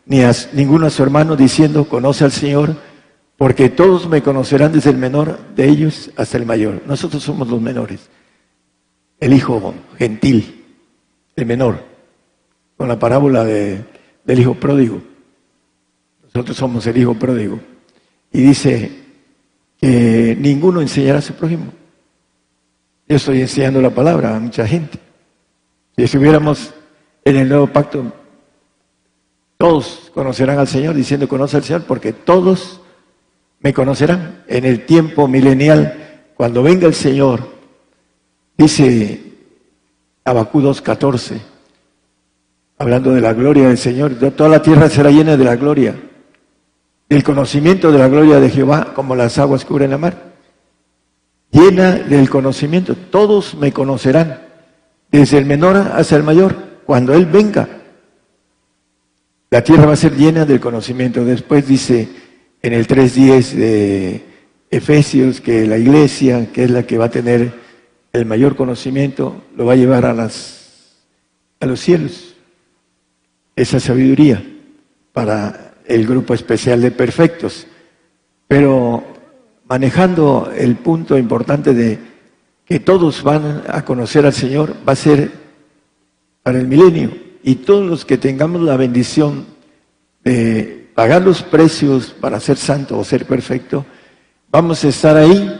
ni 0.04 0.20
a 0.20 0.32
ninguno 0.52 0.84
a 0.86 0.90
su 0.90 1.02
hermano 1.02 1.34
diciendo, 1.34 1.88
conoce 1.88 2.24
al 2.24 2.32
Señor, 2.32 2.76
porque 3.38 3.70
todos 3.70 4.06
me 4.06 4.22
conocerán 4.22 4.72
desde 4.72 4.90
el 4.90 4.98
menor 4.98 5.38
de 5.56 5.66
ellos 5.66 6.10
hasta 6.14 6.36
el 6.36 6.44
mayor. 6.44 6.82
Nosotros 6.86 7.22
somos 7.22 7.48
los 7.48 7.62
menores. 7.62 8.10
El 9.18 9.32
hijo 9.32 9.74
gentil, 9.96 10.57
el 11.38 11.46
menor, 11.46 11.78
con 12.76 12.88
la 12.88 12.98
parábola 12.98 13.44
del 13.44 13.84
hijo 14.26 14.54
pródigo. 14.54 15.00
Nosotros 16.34 16.56
somos 16.56 16.86
el 16.86 16.96
hijo 16.96 17.14
pródigo. 17.14 17.60
Y 18.32 18.42
dice 18.42 18.90
que 19.80 20.36
ninguno 20.38 20.80
enseñará 20.80 21.18
a 21.18 21.22
su 21.22 21.34
prójimo. 21.34 21.72
Yo 23.08 23.16
estoy 23.16 23.40
enseñando 23.40 23.80
la 23.80 23.90
palabra 23.90 24.36
a 24.36 24.40
mucha 24.40 24.66
gente. 24.66 24.98
Si 25.96 26.02
estuviéramos 26.02 26.74
en 27.24 27.36
el 27.36 27.48
nuevo 27.48 27.68
pacto, 27.68 28.12
todos 29.56 30.10
conocerán 30.12 30.58
al 30.58 30.68
Señor 30.68 30.94
diciendo 30.94 31.28
conoce 31.28 31.56
al 31.56 31.64
Señor, 31.64 31.84
porque 31.84 32.12
todos 32.12 32.80
me 33.60 33.72
conocerán. 33.72 34.42
En 34.48 34.64
el 34.64 34.84
tiempo 34.86 35.28
milenial, 35.28 36.32
cuando 36.36 36.62
venga 36.62 36.86
el 36.86 36.94
Señor, 36.94 37.48
dice 38.56 39.27
Abacú 40.28 40.60
2.14, 40.60 41.38
hablando 42.76 43.12
de 43.12 43.20
la 43.22 43.32
gloria 43.32 43.68
del 43.68 43.78
Señor, 43.78 44.14
toda 44.36 44.50
la 44.50 44.60
tierra 44.60 44.90
será 44.90 45.10
llena 45.10 45.38
de 45.38 45.44
la 45.44 45.56
gloria, 45.56 45.94
del 47.08 47.22
conocimiento 47.22 47.90
de 47.90 47.98
la 47.98 48.08
gloria 48.08 48.38
de 48.38 48.50
Jehová, 48.50 48.92
como 48.94 49.16
las 49.16 49.38
aguas 49.38 49.64
cubren 49.64 49.90
la 49.90 49.98
mar. 49.98 50.34
Llena 51.50 51.92
del 51.92 52.28
conocimiento, 52.28 52.94
todos 52.94 53.54
me 53.54 53.72
conocerán, 53.72 54.42
desde 55.10 55.38
el 55.38 55.46
menor 55.46 55.76
hasta 55.76 56.16
el 56.16 56.22
mayor 56.22 56.54
cuando 56.84 57.14
Él 57.14 57.24
venga, 57.24 57.66
la 59.50 59.64
tierra 59.64 59.86
va 59.86 59.94
a 59.94 59.96
ser 59.96 60.14
llena 60.14 60.44
del 60.44 60.60
conocimiento. 60.60 61.24
Después 61.24 61.66
dice 61.66 62.06
en 62.60 62.74
el 62.74 62.86
3.10 62.86 63.52
de 63.54 64.24
Efesios 64.70 65.40
que 65.40 65.66
la 65.66 65.78
iglesia, 65.78 66.52
que 66.52 66.64
es 66.64 66.70
la 66.70 66.82
que 66.82 66.98
va 66.98 67.06
a 67.06 67.10
tener 67.10 67.67
el 68.18 68.26
mayor 68.26 68.56
conocimiento, 68.56 69.42
lo 69.56 69.66
va 69.66 69.74
a 69.74 69.76
llevar 69.76 70.04
a, 70.04 70.12
los 70.14 71.80
cielos. 71.80 72.34
Esa 73.54 73.80
sabiduría 73.80 74.42
para 75.12 75.74
el 75.86 76.06
grupo 76.06 76.34
especial 76.34 76.80
de 76.82 76.90
perfectos. 76.90 77.66
Pero 78.46 79.04
manejando 79.68 80.52
el 80.56 80.76
punto 80.76 81.18
importante 81.18 81.74
de 81.74 81.98
que 82.64 82.80
todos 82.80 83.22
van 83.22 83.62
a 83.68 83.84
conocer 83.84 84.26
al 84.26 84.32
Señor 84.32 84.74
va 84.86 84.92
a 84.92 84.96
ser 84.96 85.30
para 86.42 86.58
el 86.58 86.66
milenio. 86.66 87.10
Y 87.42 87.56
todos 87.56 87.88
los 87.88 88.04
que 88.04 88.18
tengamos 88.18 88.62
la 88.62 88.76
bendición 88.76 89.46
de 90.24 90.88
pagar 90.94 91.22
los 91.22 91.42
precios 91.42 92.14
para 92.20 92.40
ser 92.40 92.56
santo 92.56 92.98
o 92.98 93.04
ser 93.04 93.24
perfecto, 93.26 93.86
vamos 94.50 94.84
a 94.84 94.88
estar 94.88 95.16
ahí 95.16 95.57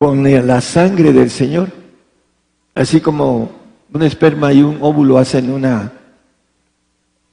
con 0.00 0.24
la 0.46 0.62
sangre 0.62 1.12
del 1.12 1.28
Señor. 1.28 1.68
Así 2.74 3.02
como 3.02 3.52
un 3.92 4.02
esperma 4.02 4.50
y 4.50 4.62
un 4.62 4.78
óvulo 4.80 5.18
hacen 5.18 5.50
una, 5.50 5.92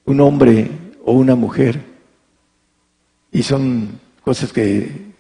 un 0.04 0.20
hombre 0.20 0.70
o 1.06 1.14
una 1.14 1.36
mujer. 1.36 1.82
Y 3.32 3.42
son 3.44 3.98
cosas 4.22 4.52
que 4.52 5.14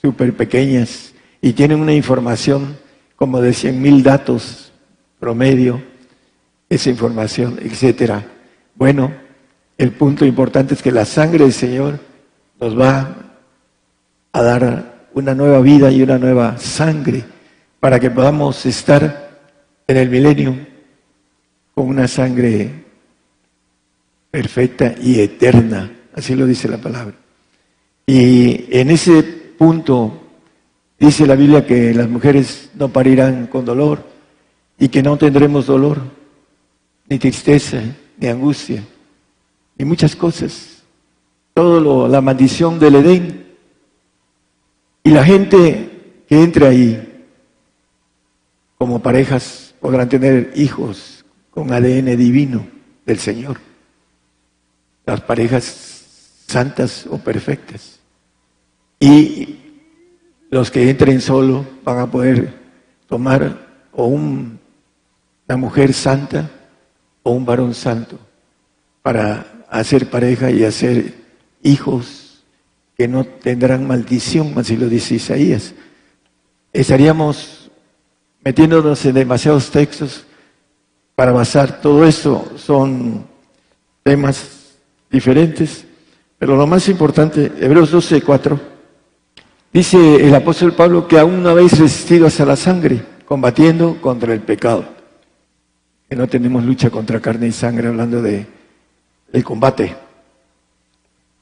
súper 0.00 0.36
pequeñas 0.36 1.12
y 1.42 1.52
tienen 1.52 1.80
una 1.80 1.92
información 1.92 2.76
como 3.16 3.40
de 3.40 3.52
cien 3.54 3.82
mil 3.82 4.04
datos 4.04 4.70
promedio, 5.18 5.82
esa 6.68 6.90
información, 6.90 7.58
etcétera. 7.60 8.24
Bueno, 8.76 9.12
el 9.78 9.90
punto 9.90 10.24
importante 10.24 10.74
es 10.74 10.82
que 10.82 10.92
la 10.92 11.06
sangre 11.06 11.42
del 11.42 11.52
Señor 11.52 11.98
nos 12.60 12.78
va 12.78 13.16
a 14.30 14.42
dar 14.42 14.93
una 15.14 15.34
nueva 15.34 15.60
vida 15.60 15.90
y 15.90 16.02
una 16.02 16.18
nueva 16.18 16.58
sangre 16.58 17.24
para 17.80 17.98
que 17.98 18.10
podamos 18.10 18.64
estar 18.66 19.30
en 19.86 19.96
el 19.96 20.08
milenio 20.08 20.56
con 21.74 21.88
una 21.88 22.06
sangre 22.06 22.84
perfecta 24.30 24.94
y 25.00 25.20
eterna, 25.20 25.90
así 26.14 26.34
lo 26.34 26.46
dice 26.46 26.68
la 26.68 26.78
palabra. 26.78 27.14
Y 28.06 28.66
en 28.76 28.90
ese 28.90 29.22
punto 29.22 30.24
Dice 30.98 31.26
la 31.26 31.34
Biblia 31.34 31.66
que 31.66 31.92
las 31.92 32.08
mujeres 32.08 32.70
no 32.74 32.88
parirán 32.88 33.48
con 33.48 33.64
dolor 33.64 34.02
y 34.78 34.88
que 34.88 35.02
no 35.02 35.16
tendremos 35.16 35.66
dolor, 35.66 36.00
ni 37.08 37.18
tristeza, 37.18 37.82
ni 38.16 38.28
angustia, 38.28 38.82
ni 39.76 39.84
muchas 39.84 40.14
cosas. 40.14 40.82
Todo 41.52 42.08
la 42.08 42.20
maldición 42.20 42.78
del 42.78 42.94
Edén. 42.96 43.43
Y 45.06 45.10
la 45.10 45.22
gente 45.22 46.24
que 46.26 46.42
entre 46.42 46.66
ahí 46.66 47.26
como 48.78 49.02
parejas 49.02 49.74
podrán 49.78 50.08
tener 50.08 50.52
hijos 50.56 51.26
con 51.50 51.70
ADN 51.72 52.16
divino 52.16 52.66
del 53.04 53.18
Señor. 53.18 53.60
Las 55.04 55.20
parejas 55.20 55.64
santas 56.46 57.06
o 57.10 57.18
perfectas. 57.18 58.00
Y 58.98 59.58
los 60.48 60.70
que 60.70 60.88
entren 60.88 61.20
solo 61.20 61.66
van 61.84 61.98
a 61.98 62.10
poder 62.10 62.54
tomar 63.06 63.58
o 63.92 64.06
una 64.06 64.58
mujer 65.58 65.92
santa 65.92 66.50
o 67.22 67.32
un 67.32 67.44
varón 67.44 67.74
santo 67.74 68.18
para 69.02 69.64
hacer 69.68 70.08
pareja 70.08 70.50
y 70.50 70.64
hacer 70.64 71.12
hijos 71.62 72.23
que 72.96 73.08
no 73.08 73.24
tendrán 73.24 73.86
maldición, 73.86 74.52
así 74.56 74.76
lo 74.76 74.88
dice 74.88 75.16
Isaías. 75.16 75.74
Estaríamos 76.72 77.70
metiéndonos 78.44 79.04
en 79.04 79.14
demasiados 79.14 79.70
textos 79.70 80.24
para 81.14 81.32
basar 81.32 81.80
todo 81.80 82.04
esto. 82.04 82.52
Son 82.56 83.26
temas 84.02 84.76
diferentes, 85.10 85.84
pero 86.38 86.56
lo 86.56 86.66
más 86.66 86.88
importante, 86.88 87.52
Hebreos 87.60 87.90
12, 87.90 88.22
4 88.22 88.74
Dice 89.74 90.24
el 90.24 90.32
apóstol 90.32 90.72
Pablo 90.72 91.08
que 91.08 91.18
aún 91.18 91.42
no 91.42 91.48
habéis 91.48 91.76
resistido 91.76 92.28
hasta 92.28 92.44
la 92.46 92.54
sangre, 92.54 93.02
combatiendo 93.24 94.00
contra 94.00 94.32
el 94.32 94.38
pecado. 94.38 94.84
Que 96.08 96.14
no 96.14 96.28
tenemos 96.28 96.64
lucha 96.64 96.90
contra 96.90 97.18
carne 97.18 97.48
y 97.48 97.50
sangre, 97.50 97.88
hablando 97.88 98.22
de 98.22 98.46
el 99.32 99.42
combate. 99.42 99.96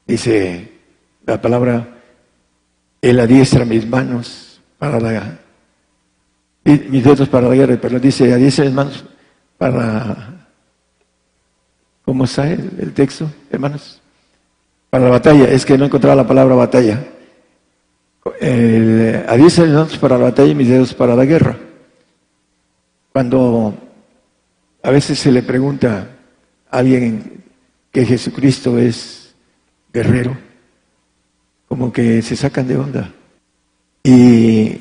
Dice 0.06 0.71
la 1.26 1.40
palabra, 1.40 1.88
Él 3.00 3.20
adiestra 3.20 3.64
mis 3.64 3.86
manos 3.86 4.60
para 4.78 5.00
la 5.00 5.38
mis 6.64 7.02
dedos 7.02 7.28
para 7.28 7.48
la 7.48 7.54
guerra, 7.54 7.76
pero 7.80 7.98
dice 7.98 8.32
adiestra 8.32 8.64
mis 8.64 8.74
manos 8.74 9.04
para 9.58 10.46
¿cómo 12.04 12.24
está 12.24 12.50
el, 12.50 12.92
texto, 12.92 13.30
hermanos? 13.50 14.00
Para 14.90 15.04
la 15.04 15.10
batalla, 15.10 15.48
es 15.48 15.64
que 15.64 15.78
no 15.78 15.86
encontraba 15.86 16.14
la 16.14 16.26
palabra 16.26 16.54
batalla 16.54 17.02
el, 18.40 19.24
a 19.26 19.36
diez 19.36 19.58
años 19.58 19.98
para 19.98 20.18
la 20.18 20.24
batalla 20.24 20.50
y 20.50 20.54
mis 20.54 20.68
dedos 20.68 20.94
para 20.94 21.16
la 21.16 21.24
guerra. 21.24 21.56
Cuando 23.12 23.74
a 24.82 24.90
veces 24.90 25.18
se 25.18 25.32
le 25.32 25.42
pregunta 25.42 26.08
a 26.70 26.78
alguien 26.78 27.44
que 27.90 28.04
Jesucristo 28.04 28.78
es 28.78 29.34
guerrero, 29.92 30.36
como 31.72 31.90
que 31.90 32.20
se 32.20 32.36
sacan 32.36 32.68
de 32.68 32.76
onda. 32.76 33.10
Y 34.04 34.78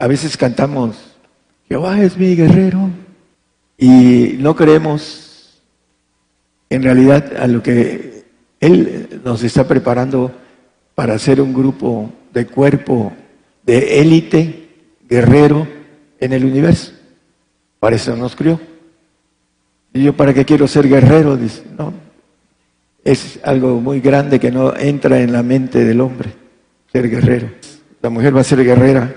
a 0.00 0.08
veces 0.08 0.36
cantamos, 0.36 0.96
Jehová 1.68 2.02
es 2.02 2.18
mi 2.18 2.34
guerrero, 2.34 2.90
y 3.78 4.34
no 4.40 4.56
creemos 4.56 5.62
en 6.68 6.82
realidad 6.82 7.36
a 7.36 7.46
lo 7.46 7.62
que 7.62 8.24
Él 8.58 9.20
nos 9.24 9.44
está 9.44 9.68
preparando 9.68 10.32
para 10.96 11.16
ser 11.20 11.40
un 11.40 11.54
grupo 11.54 12.10
de 12.32 12.46
cuerpo 12.46 13.12
de 13.64 14.00
élite, 14.00 14.70
guerrero 15.08 15.68
en 16.18 16.32
el 16.32 16.46
universo. 16.46 16.94
Para 17.78 17.94
eso 17.94 18.16
nos 18.16 18.34
crió. 18.34 18.60
Y 19.92 20.02
yo, 20.02 20.16
¿para 20.16 20.34
qué 20.34 20.44
quiero 20.44 20.66
ser 20.66 20.88
guerrero? 20.88 21.36
Dice, 21.36 21.62
no. 21.78 21.92
Es 23.04 23.38
algo 23.42 23.80
muy 23.82 24.00
grande 24.00 24.40
que 24.40 24.50
no 24.50 24.74
entra 24.74 25.20
en 25.20 25.30
la 25.30 25.42
mente 25.42 25.84
del 25.84 26.00
hombre, 26.00 26.32
ser 26.90 27.10
guerrero. 27.10 27.50
La 28.00 28.08
mujer 28.08 28.34
va 28.34 28.40
a 28.40 28.44
ser 28.44 28.64
guerrera 28.64 29.14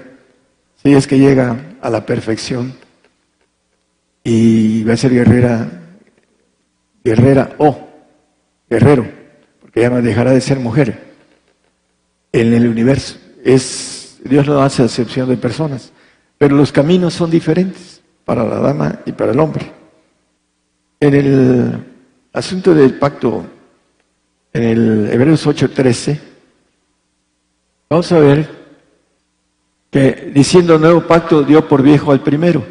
si 0.84 0.94
es 0.94 1.08
que 1.08 1.18
llega 1.18 1.56
a 1.82 1.90
la 1.90 2.06
perfección 2.06 2.74
y 4.26 4.84
va 4.84 4.94
a 4.94 4.98
ser 4.98 5.14
guerrera, 5.14 5.70
guerrera 7.02 7.56
o 7.60 7.80
guerrero, 8.70 9.08
porque 9.62 9.80
ya 9.80 9.90
no 9.90 10.02
dejará 10.02 10.32
de 10.32 10.42
ser 10.42 10.60
mujer 10.60 11.02
en 12.34 12.54
el 12.54 12.68
universo. 12.68 13.18
Es, 13.42 14.20
Dios 14.26 14.48
no 14.48 14.62
hace 14.62 14.84
excepción 14.84 15.30
de 15.30 15.38
personas, 15.38 15.94
pero 16.38 16.58
los 16.58 16.74
caminos 16.74 17.14
son 17.14 17.32
diferentes 17.32 18.02
para 18.26 18.44
la 18.44 18.60
dama 18.60 19.00
y 19.06 19.14
para 19.14 19.32
el 19.32 19.40
hombre. 19.40 19.72
En 21.00 21.14
el 21.14 21.86
asunto 22.34 22.74
del 22.74 22.96
pacto, 22.96 23.46
en 24.58 24.64
el 24.64 25.10
Hebreos 25.12 25.46
8:13, 25.46 26.20
vamos 27.90 28.12
a 28.12 28.20
ver 28.20 28.50
que 29.92 30.32
diciendo 30.34 30.80
nuevo 30.80 31.02
pacto 31.02 31.44
dio 31.44 31.68
por 31.68 31.84
viejo 31.84 32.12
al 32.12 32.22
primero, 32.22 32.66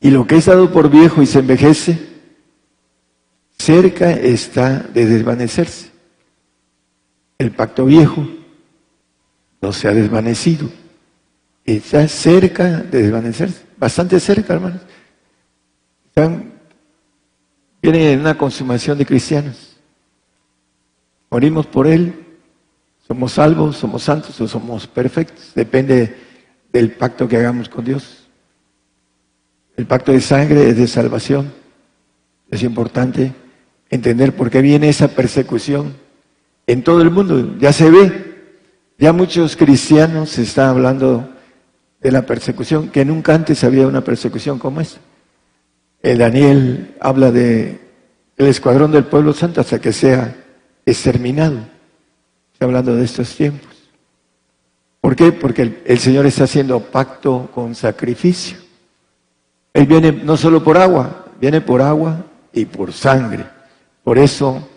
y 0.00 0.10
lo 0.10 0.26
que 0.26 0.36
es 0.36 0.46
dado 0.46 0.70
por 0.72 0.88
viejo 0.90 1.22
y 1.22 1.26
se 1.26 1.40
envejece, 1.40 1.98
cerca 3.58 4.12
está 4.12 4.78
de 4.78 5.06
desvanecerse. 5.06 5.90
El 7.36 7.50
pacto 7.50 7.84
viejo 7.84 8.26
no 9.60 9.72
se 9.72 9.88
ha 9.88 9.92
desvanecido. 9.92 10.70
Está 11.64 12.06
cerca 12.08 12.80
de 12.80 13.02
desvanecerse, 13.02 13.62
bastante 13.76 14.20
cerca, 14.20 14.54
hermanos. 14.54 14.80
Están, 16.06 16.52
viene 17.82 18.12
en 18.12 18.20
una 18.20 18.36
consumación 18.36 18.96
de 18.96 19.06
cristianos. 19.06 19.73
Morimos 21.34 21.66
por 21.66 21.88
Él, 21.88 22.14
somos 23.08 23.32
salvos, 23.32 23.76
somos 23.76 24.04
santos 24.04 24.40
o 24.40 24.46
somos 24.46 24.86
perfectos. 24.86 25.50
Depende 25.56 26.14
del 26.72 26.92
pacto 26.92 27.26
que 27.26 27.36
hagamos 27.36 27.68
con 27.68 27.84
Dios. 27.84 28.28
El 29.76 29.84
pacto 29.84 30.12
de 30.12 30.20
sangre 30.20 30.68
es 30.68 30.76
de 30.76 30.86
salvación. 30.86 31.52
Es 32.52 32.62
importante 32.62 33.32
entender 33.90 34.36
por 34.36 34.48
qué 34.48 34.62
viene 34.62 34.88
esa 34.88 35.08
persecución 35.08 35.94
en 36.68 36.84
todo 36.84 37.02
el 37.02 37.10
mundo. 37.10 37.56
Ya 37.58 37.72
se 37.72 37.90
ve, 37.90 38.36
ya 38.96 39.12
muchos 39.12 39.56
cristianos 39.56 40.38
están 40.38 40.68
hablando 40.68 41.28
de 42.00 42.12
la 42.12 42.26
persecución, 42.26 42.90
que 42.90 43.04
nunca 43.04 43.34
antes 43.34 43.64
había 43.64 43.88
una 43.88 44.04
persecución 44.04 44.60
como 44.60 44.80
esta. 44.80 45.00
El 46.00 46.18
Daniel 46.18 46.94
habla 47.00 47.32
de 47.32 47.80
el 48.36 48.46
escuadrón 48.46 48.92
del 48.92 49.06
pueblo 49.06 49.32
santo 49.32 49.60
hasta 49.60 49.80
que 49.80 49.92
sea 49.92 50.43
exterminado. 50.86 51.58
Está 52.52 52.66
hablando 52.66 52.94
de 52.94 53.04
estos 53.04 53.34
tiempos. 53.34 53.70
¿Por 55.00 55.16
qué? 55.16 55.32
Porque 55.32 55.62
el, 55.62 55.82
el 55.84 55.98
Señor 55.98 56.26
está 56.26 56.44
haciendo 56.44 56.80
pacto 56.80 57.50
con 57.54 57.74
sacrificio. 57.74 58.58
Él 59.72 59.86
viene 59.86 60.12
no 60.12 60.36
solo 60.36 60.62
por 60.62 60.78
agua, 60.78 61.26
viene 61.40 61.60
por 61.60 61.82
agua 61.82 62.24
y 62.52 62.64
por 62.64 62.92
sangre. 62.92 63.44
Por 64.02 64.18
eso 64.18 64.68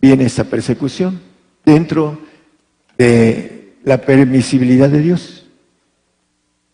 viene 0.00 0.24
esta 0.24 0.44
persecución 0.44 1.20
dentro 1.64 2.18
de 2.96 3.76
la 3.84 4.00
permisibilidad 4.00 4.88
de 4.88 5.00
Dios. 5.00 5.46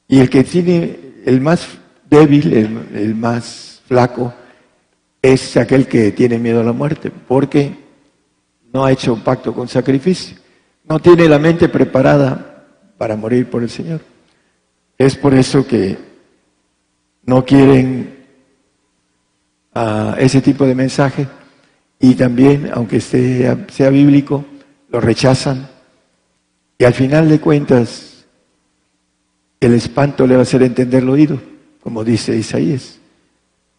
Y 0.09 0.21
el 0.21 0.31
que 0.31 0.45
tiene 0.45 0.99
el 1.25 1.41
más 1.41 1.67
débil, 2.09 2.53
el, 2.95 3.15
más 3.15 3.81
flaco, 3.87 4.33
es 5.23 5.57
aquel 5.57 5.87
que 5.87 6.13
tiene 6.13 6.39
miedo 6.39 6.61
a 6.61 6.65
la 6.65 6.73
muerte, 6.73 7.11
porque 7.11 7.77
no 8.73 8.85
ha 8.85 8.93
hecho 8.93 9.13
un 9.13 9.21
pacto 9.21 9.55
con 9.55 9.69
sacrificio, 9.69 10.37
no 10.89 10.99
tiene 10.99 11.29
la 11.29 11.39
mente 11.39 11.69
preparada 11.69 12.67
para 12.99 13.17
morir 13.17 13.49
por 13.49 13.63
el 13.63 13.71
Señor. 13.71 14.01
Es 14.97 15.17
por 15.17 15.35
eso 15.35 15.67
que 15.67 15.99
no 17.25 17.45
quieren 17.45 18.25
a 19.75 20.17
ese 20.19 20.41
tipo 20.41 20.67
de 20.67 20.75
mensaje 20.75 21.27
y 21.99 22.15
también, 22.15 22.71
aunque 22.73 23.01
sea, 23.01 23.67
sea 23.71 23.91
bíblico, 23.91 24.45
lo 24.91 25.01
rechazan 25.01 25.69
y 26.79 26.85
al 26.85 26.95
final 26.95 27.29
de 27.29 27.41
cuentas 27.41 28.25
el 29.61 29.75
espanto 29.75 30.27
le 30.27 30.35
va 30.35 30.41
a 30.41 30.43
hacer 30.43 30.63
entender 30.63 31.05
lo 31.05 31.13
oído, 31.13 31.41
como 31.81 32.03
dice 32.03 32.37
Isaías, 32.37 32.99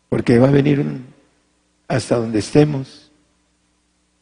porque 0.08 0.40
va 0.40 0.48
a 0.48 0.52
venir 0.52 0.86
hasta 1.88 2.16
donde 2.16 2.40
estemos, 2.40 3.03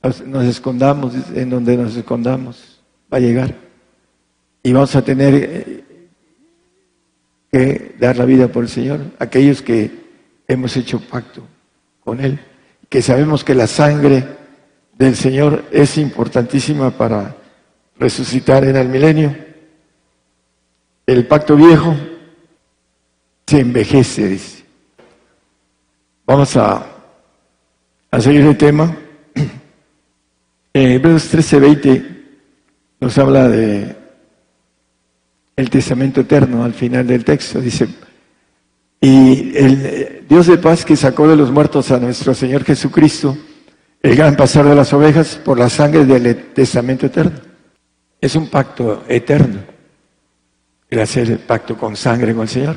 nos 0.03 0.45
escondamos, 0.45 1.13
en 1.35 1.49
donde 1.49 1.77
nos 1.77 1.95
escondamos, 1.95 2.81
va 3.11 3.17
a 3.17 3.21
llegar 3.21 3.53
y 4.63 4.73
vamos 4.73 4.95
a 4.95 5.01
tener 5.01 5.33
eh, 5.35 5.83
que 7.51 7.95
dar 7.99 8.17
la 8.17 8.25
vida 8.25 8.47
por 8.47 8.63
el 8.63 8.69
Señor, 8.69 8.99
aquellos 9.19 9.61
que 9.61 9.91
hemos 10.47 10.75
hecho 10.77 10.99
pacto 10.99 11.43
con 12.03 12.19
Él, 12.19 12.39
que 12.89 13.01
sabemos 13.01 13.43
que 13.43 13.55
la 13.55 13.67
sangre 13.67 14.25
del 14.97 15.15
Señor 15.15 15.65
es 15.71 15.97
importantísima 15.97 16.91
para 16.91 17.35
resucitar 17.97 18.63
en 18.65 18.75
el 18.75 18.89
milenio. 18.89 19.35
El 21.05 21.27
pacto 21.27 21.55
viejo 21.55 21.95
se 23.47 23.59
envejece. 23.59 24.39
Vamos 26.25 26.55
a 26.55 26.85
seguir 28.19 28.41
el 28.41 28.57
tema. 28.57 28.95
En 30.73 30.91
Hebreos 30.91 31.29
13:20 31.29 32.05
nos 33.01 33.17
habla 33.17 33.49
de 33.49 33.95
el 35.55 35.69
testamento 35.69 36.21
eterno 36.21 36.63
al 36.63 36.73
final 36.73 37.05
del 37.05 37.25
texto. 37.25 37.59
Dice, 37.59 37.89
y 39.01 39.57
el 39.57 40.25
Dios 40.29 40.47
de 40.47 40.57
paz 40.57 40.85
que 40.85 40.95
sacó 40.95 41.27
de 41.27 41.35
los 41.35 41.51
muertos 41.51 41.91
a 41.91 41.99
nuestro 41.99 42.33
Señor 42.33 42.63
Jesucristo, 42.63 43.37
el 44.01 44.15
gran 44.15 44.35
pasar 44.37 44.65
de 44.65 44.75
las 44.75 44.93
ovejas 44.93 45.35
por 45.43 45.59
la 45.59 45.69
sangre 45.69 46.05
del 46.05 46.53
testamento 46.53 47.07
eterno. 47.07 47.39
Es 48.21 48.35
un 48.35 48.49
pacto 48.49 49.03
eterno, 49.09 49.59
el 50.89 50.99
hacer 50.99 51.31
el 51.31 51.39
pacto 51.39 51.77
con 51.77 51.97
sangre 51.97 52.33
con 52.33 52.43
el 52.43 52.49
Señor. 52.49 52.75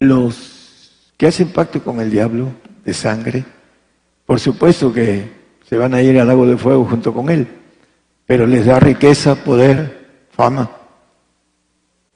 Los 0.00 1.12
que 1.16 1.28
hacen 1.28 1.48
pacto 1.48 1.82
con 1.82 2.00
el 2.00 2.10
diablo 2.10 2.52
de 2.84 2.92
sangre, 2.92 3.44
por 4.26 4.38
supuesto 4.38 4.92
que 4.92 5.41
se 5.72 5.78
van 5.78 5.94
a 5.94 6.02
ir 6.02 6.20
al 6.20 6.26
lago 6.26 6.44
de 6.44 6.58
fuego 6.58 6.84
junto 6.84 7.14
con 7.14 7.30
él, 7.30 7.46
pero 8.26 8.46
les 8.46 8.66
da 8.66 8.78
riqueza, 8.78 9.36
poder, 9.36 10.26
fama 10.30 10.70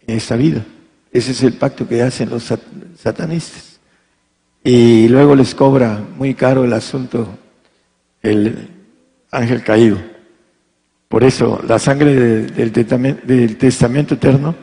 en 0.07 0.19
esta 0.19 0.37
vida. 0.37 0.63
Ese 1.11 1.33
es 1.33 1.43
el 1.43 1.55
pacto 1.55 1.89
que 1.89 2.03
hacen 2.03 2.29
los 2.29 2.53
satanistas. 2.99 3.81
Y 4.63 5.09
luego 5.09 5.35
les 5.35 5.55
cobra 5.55 6.05
muy 6.19 6.35
caro 6.35 6.67
el 6.67 6.73
asunto 6.75 7.27
el 8.21 8.69
ángel 9.31 9.63
caído. 9.63 9.97
Por 11.09 11.25
eso 11.25 11.59
la 11.67 11.79
sangre 11.79 12.15
del, 12.15 12.73
del 13.25 13.57
testamento 13.57 14.17
eterno 14.17 14.55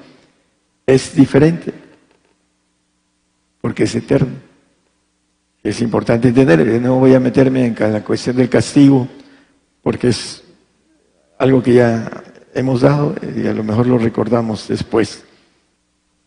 es 0.85 1.15
diferente, 1.15 1.73
porque 3.59 3.85
es 3.85 3.95
eterno. 3.95 4.52
Es 5.63 5.81
importante 5.81 6.27
entender, 6.27 6.81
no 6.81 6.99
voy 6.99 7.13
a 7.13 7.21
meterme 7.21 7.65
en 7.65 7.93
la 7.93 8.03
cuestión 8.03 8.35
del 8.35 8.49
castigo, 8.49 9.07
porque 9.81 10.09
es 10.09 10.43
algo 11.37 11.63
que 11.63 11.75
ya 11.75 12.23
hemos 12.53 12.81
dado 12.81 13.15
y 13.35 13.47
a 13.47 13.53
lo 13.53 13.63
mejor 13.63 13.87
lo 13.87 13.97
recordamos 13.97 14.67
después. 14.67 15.23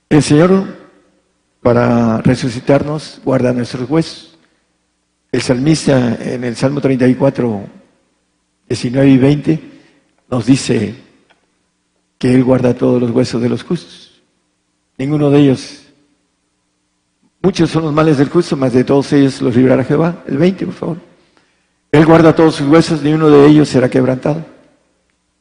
El 0.08 0.22
Señor, 0.22 0.64
para 1.60 2.22
resucitarnos, 2.22 3.20
guarda 3.24 3.52
nuestros 3.52 3.88
huesos. 3.90 4.38
El 5.30 5.42
salmista 5.42 6.16
en 6.18 6.44
el 6.44 6.56
Salmo 6.56 6.80
34, 6.80 7.60
19 8.68 9.10
y 9.10 9.18
20 9.18 9.60
nos 10.30 10.46
dice 10.46 10.94
que 12.18 12.34
Él 12.34 12.42
guarda 12.42 12.72
todos 12.72 13.02
los 13.02 13.10
huesos 13.10 13.42
de 13.42 13.48
los 13.50 13.62
justos. 13.62 14.22
Ninguno 14.96 15.30
de 15.30 15.40
ellos, 15.40 15.85
muchos 17.42 17.70
son 17.70 17.84
los 17.84 17.92
males 17.92 18.18
del 18.18 18.28
justo, 18.28 18.56
más 18.56 18.72
de 18.72 18.84
todos 18.84 19.12
ellos 19.12 19.40
los 19.42 19.54
librará 19.56 19.84
Jehová. 19.84 20.22
El 20.26 20.38
20, 20.38 20.66
por 20.66 20.74
favor. 20.74 20.96
Él 21.92 22.04
guarda 22.04 22.34
todos 22.34 22.56
sus 22.56 22.68
huesos, 22.68 23.02
ni 23.02 23.12
uno 23.12 23.30
de 23.30 23.46
ellos 23.46 23.68
será 23.68 23.88
quebrantado. 23.88 24.44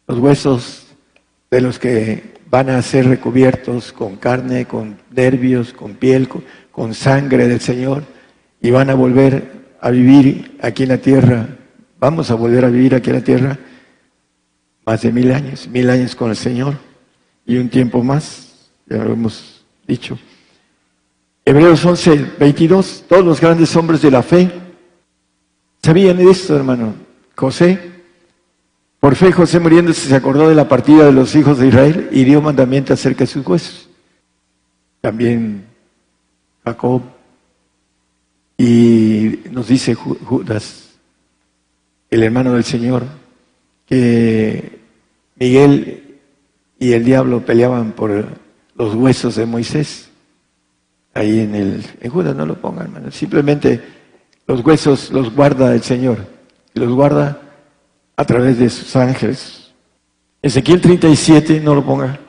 Los 0.08 0.20
huesos 0.20 0.86
de 1.50 1.62
los 1.62 1.80
que 1.80 2.36
van 2.50 2.70
a 2.70 2.82
ser 2.82 3.08
recubiertos 3.08 3.92
con 3.92 4.16
carne, 4.16 4.66
con 4.66 4.98
nervios, 5.12 5.74
con 5.74 5.96
piel, 5.96 6.30
con, 6.72 6.94
sangre 6.94 7.48
del 7.48 7.60
Señor 7.60 8.04
y 8.62 8.72
van 8.72 8.90
a 8.90 8.96
volver 8.96 9.52
a 9.82 9.90
vivir 9.90 10.58
aquí 10.62 10.84
en 10.84 10.90
la 10.90 10.98
tierra. 10.98 11.48
Vamos 12.00 12.32
a 12.32 12.36
volver 12.36 12.66
a 12.66 12.70
vivir 12.70 12.96
aquí 12.96 13.10
en 13.10 13.16
la 13.16 13.24
tierra 13.24 13.60
más 14.86 15.02
de 15.02 15.12
mil 15.12 15.32
años, 15.32 15.68
mil 15.68 15.90
años 15.90 16.16
con 16.16 16.30
el 16.30 16.36
Señor 16.36 16.76
y 17.46 17.58
un 17.58 17.70
tiempo 17.70 18.04
más, 18.04 18.70
ya 18.86 19.04
lo 19.04 19.14
hemos 19.14 19.66
dicho. 19.88 20.18
Hebreos 21.46 21.86
11, 21.86 22.32
22, 22.40 23.06
todos 23.08 23.24
los 23.24 23.40
grandes 23.40 23.76
hombres 23.76 24.02
de 24.02 24.10
la 24.12 24.24
fe 24.24 24.52
sabían 25.82 26.20
esto, 26.20 26.56
hermano. 26.56 26.96
José 27.36 27.96
por 29.06 29.16
fe 29.16 29.32
José 29.32 29.60
muriéndose 29.60 30.10
se 30.10 30.16
acordó 30.16 30.50
de 30.50 30.56
la 30.56 30.68
partida 30.68 31.06
de 31.06 31.12
los 31.12 31.36
hijos 31.36 31.60
de 31.60 31.68
Israel 31.68 32.10
y 32.12 32.24
dio 32.24 32.42
mandamiento 32.42 32.92
acerca 32.92 33.20
de 33.20 33.28
sus 33.28 33.46
huesos. 33.46 33.88
También 35.00 35.64
Jacob 36.64 37.04
y 38.58 39.42
nos 39.52 39.68
dice 39.68 39.94
Judas, 39.94 40.96
el 42.10 42.24
hermano 42.24 42.54
del 42.54 42.64
Señor, 42.64 43.04
que 43.86 44.80
Miguel 45.36 46.18
y 46.80 46.94
el 46.94 47.06
diablo 47.06 47.46
peleaban 47.46 47.92
por 47.92 48.26
los 48.76 48.96
huesos 48.96 49.36
de 49.36 49.46
Moisés. 49.46 50.10
Ahí 51.16 51.40
en 51.40 51.56
el 51.56 51.86
en 52.02 52.12
Judas 52.12 52.36
no 52.36 52.46
lo 52.46 52.56
pongan, 52.60 52.88
hermano. 52.88 53.10
Simplemente 53.10 53.82
los 54.46 54.64
huesos 54.64 55.12
los 55.12 55.34
guarda 55.34 55.74
el 55.74 55.82
Señor. 55.82 56.28
Los 56.74 56.90
guarda 56.90 57.42
a 58.18 58.26
través 58.26 58.60
de 58.60 58.70
sus 58.70 58.96
ángeles. 58.98 59.72
Ezequiel 60.42 60.82
37, 60.82 61.62
no 61.62 61.74
lo 61.74 61.86
ponga. 61.86 62.20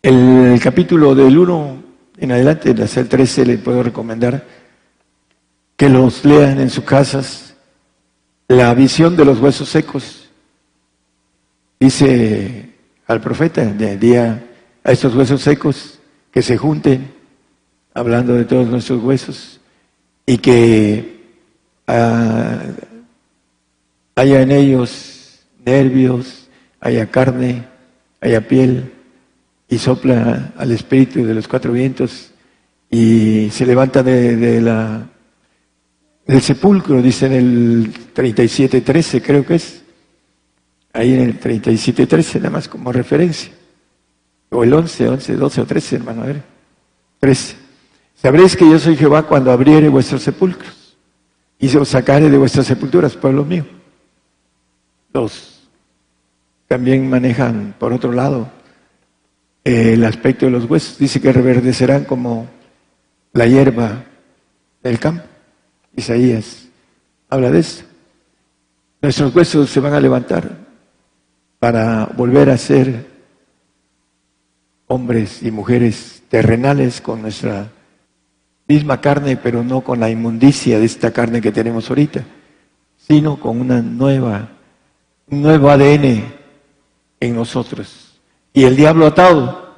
El 0.00 0.58
capítulo 0.60 1.14
del 1.14 1.38
1 1.38 1.82
en 2.16 2.32
adelante, 2.32 2.74
hasta 2.82 3.00
el 3.00 3.08
13, 3.08 3.46
le 3.46 3.58
puedo 3.58 3.82
recomendar 3.82 4.46
que 5.76 5.90
los 5.90 6.24
lean 6.24 6.58
en 6.58 6.70
sus 6.70 6.84
casas. 6.84 7.54
La 8.48 8.72
visión 8.72 9.14
de 9.14 9.26
los 9.26 9.38
huesos 9.40 9.68
secos. 9.68 10.30
Dice 11.78 12.70
al 13.06 13.20
profeta, 13.20 13.62
de 13.64 13.98
día 13.98 14.42
a 14.82 14.90
estos 14.90 15.14
huesos 15.14 15.42
secos 15.42 15.98
que 16.30 16.40
se 16.40 16.56
junten, 16.56 17.11
hablando 17.94 18.34
de 18.34 18.44
todos 18.44 18.68
nuestros 18.68 19.02
huesos, 19.02 19.60
y 20.26 20.38
que 20.38 21.20
ah, 21.86 22.62
haya 24.14 24.42
en 24.42 24.52
ellos 24.52 25.40
nervios, 25.64 26.48
haya 26.80 27.10
carne, 27.10 27.66
haya 28.20 28.46
piel, 28.46 28.92
y 29.68 29.78
sopla 29.78 30.52
al 30.58 30.70
espíritu 30.72 31.24
de 31.24 31.34
los 31.34 31.48
cuatro 31.48 31.72
vientos 31.72 32.32
y 32.90 33.48
se 33.50 33.64
levanta 33.64 34.02
de, 34.02 34.60
la 34.60 35.08
del 36.26 36.42
sepulcro, 36.42 37.00
dice 37.00 37.24
en 37.24 37.32
el 37.32 37.94
37.13, 38.14 39.22
creo 39.22 39.46
que 39.46 39.54
es, 39.54 39.82
ahí 40.92 41.14
en 41.14 41.20
el 41.20 41.40
37.13, 41.40 42.36
nada 42.36 42.50
más 42.50 42.68
como 42.68 42.92
referencia, 42.92 43.50
o 44.50 44.62
el 44.62 44.74
11, 44.74 45.08
11, 45.08 45.36
12 45.36 45.60
o 45.62 45.64
13, 45.64 45.96
hermano, 45.96 46.22
a 46.22 46.26
ver, 46.26 46.42
13. 47.18 47.61
Sabréis 48.22 48.56
que 48.56 48.70
yo 48.70 48.78
soy 48.78 48.96
Jehová 48.96 49.24
cuando 49.24 49.50
abriere 49.50 49.88
vuestros 49.88 50.22
sepulcros 50.22 50.96
y 51.58 51.68
se 51.68 51.76
os 51.76 51.88
sacare 51.88 52.30
de 52.30 52.38
vuestras 52.38 52.68
sepulturas, 52.68 53.16
pueblo 53.16 53.44
mío. 53.44 53.66
Los 55.12 55.68
también 56.68 57.10
manejan, 57.10 57.74
por 57.80 57.92
otro 57.92 58.12
lado, 58.12 58.48
el 59.64 60.04
aspecto 60.04 60.46
de 60.46 60.52
los 60.52 60.70
huesos. 60.70 60.98
Dice 60.98 61.20
que 61.20 61.32
reverdecerán 61.32 62.04
como 62.04 62.46
la 63.32 63.48
hierba 63.48 64.04
del 64.84 65.00
campo. 65.00 65.24
Isaías 65.96 66.68
habla 67.28 67.50
de 67.50 67.58
esto. 67.58 67.82
Nuestros 69.00 69.34
huesos 69.34 69.68
se 69.68 69.80
van 69.80 69.94
a 69.94 70.00
levantar 70.00 70.48
para 71.58 72.06
volver 72.16 72.50
a 72.50 72.56
ser 72.56 73.04
hombres 74.86 75.42
y 75.42 75.50
mujeres 75.50 76.22
terrenales 76.28 77.00
con 77.00 77.20
nuestra 77.20 77.68
misma 78.72 79.00
carne, 79.00 79.36
pero 79.36 79.62
no 79.62 79.82
con 79.82 80.00
la 80.00 80.10
inmundicia 80.10 80.78
de 80.78 80.86
esta 80.86 81.10
carne 81.10 81.40
que 81.40 81.52
tenemos 81.52 81.88
ahorita, 81.90 82.24
sino 82.96 83.38
con 83.38 83.60
una 83.60 83.82
nueva, 83.82 84.48
un 85.28 85.42
nuevo 85.42 85.70
ADN 85.70 86.24
en 87.20 87.34
nosotros. 87.34 88.20
Y 88.52 88.64
el 88.64 88.76
diablo 88.76 89.06
atado 89.06 89.74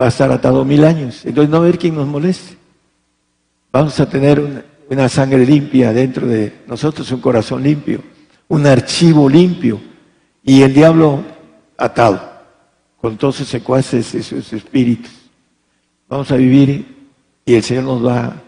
va 0.00 0.06
a 0.06 0.08
estar 0.08 0.30
atado 0.30 0.64
mil 0.64 0.84
años. 0.84 1.24
Entonces 1.24 1.50
no 1.50 1.58
va 1.58 1.64
a 1.64 1.68
haber 1.68 1.78
quien 1.78 1.94
nos 1.96 2.06
moleste. 2.06 2.56
Vamos 3.72 3.98
a 4.00 4.08
tener 4.08 4.40
una, 4.40 4.64
una 4.90 5.08
sangre 5.08 5.44
limpia 5.44 5.92
dentro 5.92 6.26
de 6.26 6.62
nosotros, 6.66 7.10
un 7.10 7.20
corazón 7.20 7.62
limpio, 7.62 8.02
un 8.48 8.66
archivo 8.66 9.28
limpio. 9.28 9.80
Y 10.42 10.62
el 10.62 10.74
diablo 10.74 11.22
atado 11.76 12.20
con 13.00 13.16
todos 13.16 13.36
sus 13.36 13.48
secuaces 13.48 14.14
y 14.14 14.22
sus 14.22 14.52
espíritus. 14.52 15.12
Vamos 16.08 16.30
a 16.30 16.36
vivir 16.36 16.97
y 17.48 17.54
el 17.54 17.62
Señor 17.62 17.84
nos 17.84 18.06
va 18.06 18.42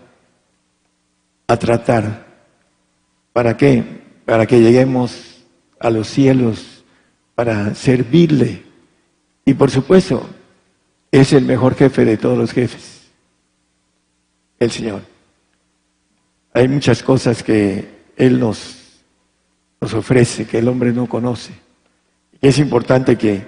a 1.47 1.57
tratar. 1.57 2.27
¿Para 3.33 3.57
qué? 3.57 3.83
Para 4.27 4.45
que 4.45 4.61
lleguemos 4.61 5.43
a 5.79 5.89
los 5.89 6.07
cielos, 6.07 6.85
para 7.35 7.75
servirle. 7.75 8.63
Y 9.47 9.55
por 9.55 9.71
supuesto, 9.71 10.29
es 11.11 11.33
el 11.33 11.47
mejor 11.47 11.77
jefe 11.77 12.05
de 12.05 12.19
todos 12.19 12.37
los 12.37 12.53
jefes, 12.53 13.09
el 14.59 14.71
Señor. 14.71 15.01
Hay 16.53 16.69
muchas 16.69 17.03
cosas 17.03 17.43
que 17.43 18.03
Él 18.19 18.39
nos, 18.39 19.01
nos 19.81 19.95
ofrece, 19.95 20.45
que 20.45 20.59
el 20.59 20.69
hombre 20.69 20.93
no 20.93 21.09
conoce. 21.09 21.55
Y 22.39 22.49
es 22.49 22.59
importante 22.59 23.17
que, 23.17 23.47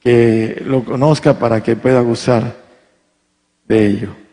que 0.00 0.62
lo 0.64 0.82
conozca 0.82 1.38
para 1.38 1.62
que 1.62 1.76
pueda 1.76 2.00
gozar 2.00 2.56
de 3.68 3.86
ello. 3.86 4.23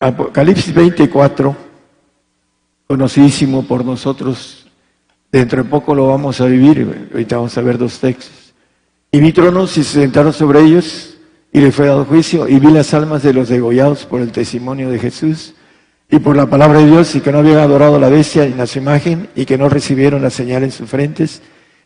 Apocalipsis 0.00 0.72
24, 0.72 1.56
conocidísimo 2.86 3.66
por 3.66 3.84
nosotros, 3.84 4.68
dentro 5.32 5.64
de 5.64 5.68
poco 5.68 5.92
lo 5.92 6.06
vamos 6.06 6.40
a 6.40 6.46
vivir, 6.46 7.08
ahorita 7.12 7.36
vamos 7.36 7.58
a 7.58 7.62
ver 7.62 7.78
dos 7.78 7.98
textos. 7.98 8.54
Y 9.10 9.18
vi 9.18 9.32
tronos 9.32 9.76
y 9.76 9.82
se 9.82 10.00
sentaron 10.00 10.32
sobre 10.32 10.60
ellos 10.60 11.16
y 11.52 11.60
le 11.60 11.72
fue 11.72 11.86
dado 11.86 12.04
juicio 12.04 12.46
y 12.46 12.60
vi 12.60 12.70
las 12.70 12.94
almas 12.94 13.24
de 13.24 13.32
los 13.32 13.48
degollados 13.48 14.04
por 14.04 14.20
el 14.20 14.30
testimonio 14.30 14.88
de 14.88 15.00
Jesús 15.00 15.54
y 16.08 16.20
por 16.20 16.36
la 16.36 16.46
palabra 16.46 16.78
de 16.78 16.86
Dios 16.86 17.16
y 17.16 17.20
que 17.20 17.32
no 17.32 17.38
habían 17.38 17.58
adorado 17.58 17.96
a 17.96 17.98
la 17.98 18.08
bestia 18.08 18.44
en 18.44 18.64
su 18.68 18.78
imagen 18.78 19.28
y 19.34 19.46
que 19.46 19.58
no 19.58 19.68
recibieron 19.68 20.22
la 20.22 20.30
señal 20.30 20.62
en 20.62 20.70
sus 20.70 20.88
frentes 20.88 21.42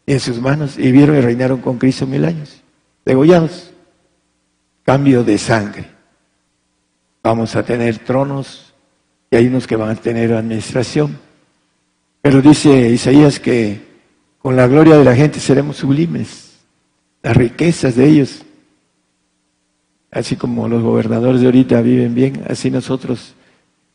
ni 0.07 0.15
en 0.15 0.21
sus 0.21 0.39
manos 0.39 0.79
y 0.79 0.93
vieron 0.93 1.17
y 1.17 1.23
reinaron 1.23 1.63
con 1.63 1.79
Cristo 1.79 2.07
mil 2.07 2.27
años. 2.27 2.63
Degollados. 3.07 3.71
Cambio 4.85 5.25
de 5.25 5.39
sangre 5.39 6.02
vamos 7.23 7.55
a 7.55 7.63
tener 7.63 7.99
tronos 7.99 8.73
y 9.31 9.37
hay 9.37 9.47
unos 9.47 9.67
que 9.67 9.77
van 9.77 9.91
a 9.91 9.95
tener 9.95 10.33
administración. 10.33 11.19
Pero 12.21 12.43
dice 12.43 12.91
Isaías 12.91 13.41
que 13.41 13.81
con 14.39 14.57
la 14.57 14.67
gloria 14.67 14.97
de 14.97 15.05
la 15.05 15.15
gente 15.15 15.41
seremos 15.41 15.77
sublimes, 15.77 16.59
las 17.23 17.37
riquezas 17.37 17.95
de 17.95 18.09
ellos. 18.09 18.43
Así 20.11 20.37
como 20.37 20.69
los 20.69 20.83
gobernadores 20.83 21.41
de 21.41 21.47
ahorita 21.47 21.81
viven 21.81 22.15
bien, 22.15 22.45
así 22.49 22.71
nosotros 22.71 23.35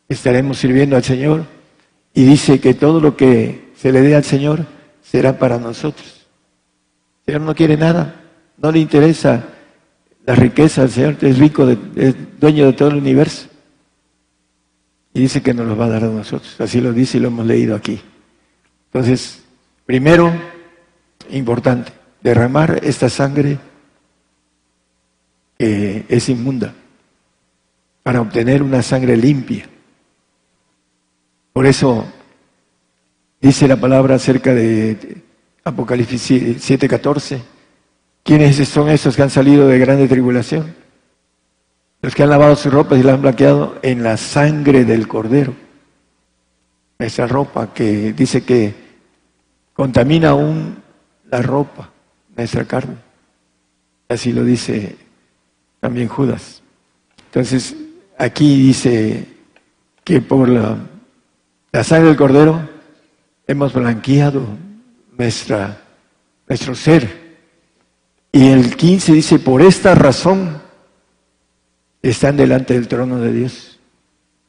estaremos 0.09 0.57
sirviendo 0.57 0.95
al 0.95 1.03
Señor. 1.03 1.45
Y 2.13 2.25
dice 2.25 2.59
que 2.59 2.73
todo 2.73 2.99
lo 2.99 3.15
que 3.15 3.71
se 3.75 3.91
le 3.91 4.01
dé 4.01 4.15
al 4.15 4.23
Señor 4.23 4.65
será 5.03 5.37
para 5.37 5.59
nosotros. 5.59 6.25
El 7.25 7.33
Señor 7.33 7.41
no 7.41 7.53
quiere 7.53 7.77
nada, 7.77 8.15
no 8.57 8.71
le 8.71 8.79
interesa 8.79 9.43
la 10.27 10.35
riqueza 10.35 10.81
del 10.81 10.91
Señor 10.91 11.17
es 11.21 11.39
rico, 11.39 11.65
es 11.95 12.15
dueño 12.37 12.65
de 12.65 12.73
todo 12.73 12.89
el 12.89 12.97
universo. 12.97 13.47
Y 15.13 15.21
dice 15.21 15.41
que 15.41 15.53
nos 15.53 15.65
lo 15.65 15.77
va 15.77 15.85
a 15.85 15.89
dar 15.89 16.03
a 16.03 16.07
nosotros. 16.07 16.59
Así 16.59 16.81
lo 16.81 16.91
dice 16.91 17.17
y 17.17 17.21
lo 17.21 17.29
hemos 17.29 17.45
leído 17.45 17.77
aquí. 17.77 18.01
Entonces, 18.91 19.41
primero, 19.85 20.33
importante, 21.31 21.93
derramar 22.21 22.81
esta 22.83 23.07
sangre 23.07 23.57
que 25.57 26.05
es 26.09 26.27
inmunda 26.27 26.73
para 28.03 28.19
obtener 28.19 28.61
una 28.61 28.83
sangre 28.83 29.15
limpia. 29.15 29.65
Por 31.53 31.65
eso 31.65 32.05
dice 33.39 33.65
la 33.65 33.77
palabra 33.77 34.15
acerca 34.15 34.53
de 34.53 35.23
Apocalipsis 35.63 36.59
7:14 36.59 37.56
¿Quiénes 38.27 38.57
son 38.67 38.89
esos 38.89 39.15
que 39.15 39.21
han 39.21 39.29
salido 39.29 39.69
de 39.69 39.79
grande 39.79 40.05
tribulación? 40.05 40.75
Los 42.01 42.13
que 42.13 42.23
han 42.23 42.29
lavado 42.29 42.57
sus 42.57 42.73
ropas 42.73 42.99
y 42.99 43.03
la 43.03 43.13
han 43.13 43.21
blanqueado 43.21 43.79
en 43.81 44.03
la 44.03 44.17
sangre 44.17 44.83
del 44.83 45.07
cordero. 45.07 45.53
Esa 46.99 47.25
ropa 47.25 47.73
que 47.73 48.11
dice 48.11 48.43
que 48.43 48.75
contamina 49.71 50.31
aún 50.31 50.75
la 51.31 51.41
ropa, 51.41 51.89
nuestra 52.35 52.65
carne. 52.65 52.97
Así 54.09 54.33
lo 54.33 54.43
dice 54.43 54.97
también 55.79 56.09
Judas. 56.09 56.61
Entonces, 57.27 57.77
aquí 58.17 58.61
dice 58.61 59.25
que 60.03 60.19
por 60.19 60.49
la, 60.49 60.75
la 61.71 61.83
sangre 61.85 62.09
del 62.09 62.17
cordero 62.17 62.59
hemos 63.47 63.71
blanqueado 63.71 64.45
nuestra, 65.17 65.77
nuestro 66.45 66.75
ser 66.75 67.26
y 68.37 68.49
el 68.49 68.75
15 68.75 69.13
dice, 69.13 69.39
por 69.39 69.63
esta 69.63 69.95
razón 69.95 70.61
están 72.03 72.37
delante 72.37 72.75
del 72.75 72.87
trono 72.87 73.19
de 73.19 73.33
Dios. 73.33 73.79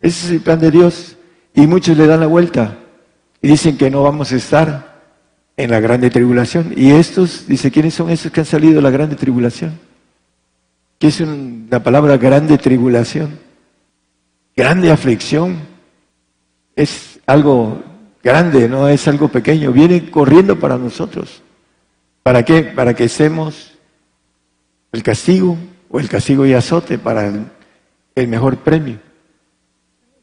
Ese 0.02 0.26
es 0.26 0.30
el 0.30 0.40
plan 0.40 0.60
de 0.60 0.70
Dios. 0.70 1.16
Y 1.54 1.66
muchos 1.66 1.96
le 1.96 2.06
dan 2.06 2.20
la 2.20 2.26
vuelta 2.26 2.76
y 3.40 3.48
dicen 3.48 3.78
que 3.78 3.90
no 3.90 4.02
vamos 4.02 4.30
a 4.30 4.36
estar 4.36 5.00
en 5.56 5.70
la 5.70 5.80
grande 5.80 6.10
tribulación. 6.10 6.74
Y 6.76 6.90
estos, 6.90 7.46
dice, 7.48 7.70
¿quiénes 7.70 7.94
son 7.94 8.10
esos 8.10 8.30
que 8.30 8.40
han 8.40 8.44
salido 8.44 8.74
de 8.74 8.82
la 8.82 8.90
grande 8.90 9.16
tribulación? 9.16 9.80
¿Qué 10.98 11.06
es 11.06 11.22
una 11.22 11.82
palabra 11.82 12.18
grande 12.18 12.58
tribulación? 12.58 13.38
Grande 14.54 14.90
aflicción. 14.90 15.60
Es 16.76 17.20
algo 17.24 17.82
grande, 18.22 18.68
no 18.68 18.86
es 18.86 19.08
algo 19.08 19.28
pequeño. 19.28 19.72
Viene 19.72 20.10
corriendo 20.10 20.60
para 20.60 20.76
nosotros. 20.76 21.42
¿Para 22.22 22.44
qué? 22.44 22.64
Para 22.64 22.92
que 22.92 23.04
estemos 23.04 23.77
el 24.92 25.02
castigo 25.02 25.56
o 25.90 26.00
el 26.00 26.08
castigo 26.08 26.46
y 26.46 26.54
azote 26.54 26.98
para 26.98 27.32
el, 28.14 28.28
mejor 28.28 28.58
premio. 28.58 28.98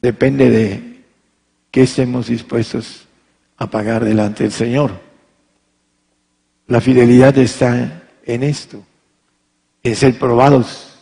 Depende 0.01 0.49
de 0.49 1.03
qué 1.71 1.83
estemos 1.83 2.27
dispuestos 2.27 3.07
a 3.57 3.69
pagar 3.69 4.03
delante 4.03 4.43
del 4.43 4.51
Señor. 4.51 4.91
La 6.67 6.81
fidelidad 6.81 7.37
está 7.37 8.03
en 8.25 8.43
esto, 8.43 8.83
en 9.83 9.95
ser 9.95 10.17
probados, 10.19 10.97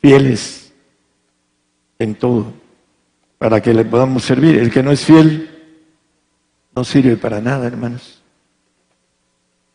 fieles 0.00 0.72
en 1.98 2.14
todo, 2.14 2.52
para 3.38 3.60
que 3.60 3.74
le 3.74 3.84
podamos 3.84 4.22
servir. 4.24 4.56
El 4.58 4.70
que 4.70 4.82
no 4.82 4.92
es 4.92 5.04
fiel 5.04 5.50
no 6.74 6.84
sirve 6.84 7.16
para 7.16 7.40
nada, 7.40 7.66
hermanos. 7.66 8.22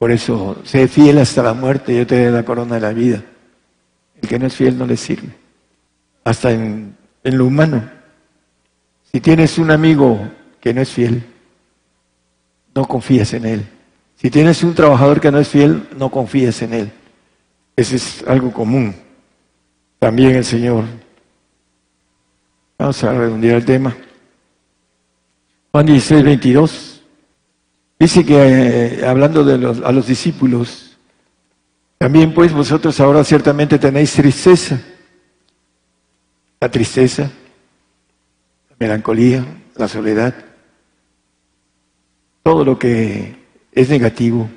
Por 0.04 0.12
eso, 0.12 0.58
sé 0.66 0.89
fiel 0.89 1.18
hasta 1.20 1.42
la 1.42 1.54
muerte, 1.54 1.96
yo 1.96 2.06
te 2.06 2.26
doy 2.26 2.34
la 2.34 2.44
corona 2.44 2.76
de 2.76 2.82
la 2.82 2.92
vida. 2.92 3.24
El 4.22 4.28
que 4.28 4.38
no 4.38 4.48
es 4.48 4.54
fiel 4.54 4.78
no 4.78 4.86
le 4.86 4.98
sirve. 4.98 5.30
Hasta 6.26 6.52
en, 6.52 6.98
lo 7.24 7.46
humano. 7.46 7.89
Si 9.10 9.22
tienes 9.22 9.58
un 9.58 9.72
amigo 9.72 10.20
que 10.60 10.74
no 10.74 10.82
es 10.82 10.89
fiel, 10.89 11.24
no 12.76 12.86
confíes 12.86 13.34
en 13.34 13.46
él. 13.46 13.66
Si 14.18 14.30
tienes 14.30 14.62
un 14.62 14.76
trabajador 14.76 15.22
que 15.22 15.32
no 15.32 15.39
es 15.39 15.48
fiel, 15.48 15.88
no 15.96 16.12
confíes 16.12 16.62
en 16.63 16.74
él. 16.74 16.92
Ese 17.74 17.96
es 17.96 18.26
algo 18.28 18.52
común. 18.52 18.94
También 20.00 20.36
el 20.36 20.44
Señor. 20.44 20.84
Vamos 22.78 23.02
a 23.06 23.13
redondear 23.13 23.56
el 23.56 23.66
tema. 23.66 23.96
Juan 25.72 25.86
16, 25.86 26.26
22. 26.26 26.93
Dice 28.04 28.26
que 28.26 28.36
eh, 28.36 29.08
hablando 29.08 29.46
de 29.46 29.58
los, 29.58 29.80
a 29.80 29.89
los 29.94 30.06
discípulos, 30.06 30.98
también 31.98 32.34
pues 32.34 32.52
vosotros 32.52 33.00
ahora 33.00 33.24
ciertamente 33.24 33.80
tenéis 33.80 34.12
tristeza, 34.12 34.82
la 36.60 36.70
tristeza, 36.70 37.32
la 38.70 38.76
melancolía, 38.78 39.46
la 39.78 39.88
soledad, 39.88 40.36
todo 42.44 42.66
lo 42.66 42.78
que 42.78 43.38
es 43.72 43.88
negativo 43.88 44.50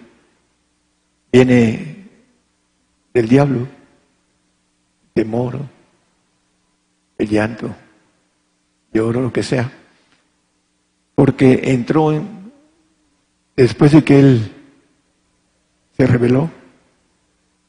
viene 1.31 2.09
del 3.15 3.29
diablo, 3.29 3.69
temor, 5.15 5.61
el 7.17 7.29
llanto, 7.29 7.73
lloro, 8.93 9.23
lo 9.23 9.33
que 9.33 9.45
sea, 9.45 9.71
porque 11.15 11.61
entró 11.63 12.11
en 12.11 12.36
Después 13.57 13.93
de 13.93 14.05
que 14.05 14.19
él 14.19 14.53
se 15.97 16.07
reveló, 16.07 16.51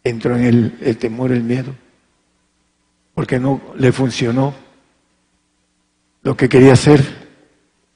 entró 0.04 0.36
en 0.36 0.43
él 0.43 0.78
el 0.82 0.97
temor, 0.97 1.32
el 1.32 1.43
miedo, 1.43 1.73
porque 3.15 3.39
no 3.39 3.62
le 3.76 3.93
funcionó 3.93 4.54
lo 6.23 6.36
que 6.36 6.50
quería 6.50 6.73
hacer, 6.73 7.02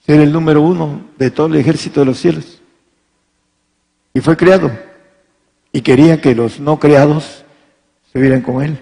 ser 0.06 0.22
el 0.22 0.32
número 0.32 0.62
uno 0.62 1.10
de 1.18 1.32
todo 1.32 1.48
el 1.48 1.58
ejército 1.58 2.00
de 2.00 2.06
los 2.06 2.18
cielos. 2.18 2.62
Y 4.14 4.22
fue 4.22 4.38
creado. 4.38 4.72
Y 5.74 5.82
quería 5.82 6.22
que 6.22 6.34
los 6.34 6.60
no 6.60 6.80
creados 6.80 7.44
se 8.12 8.20
vieran 8.20 8.42
con 8.42 8.64
él. 8.64 8.80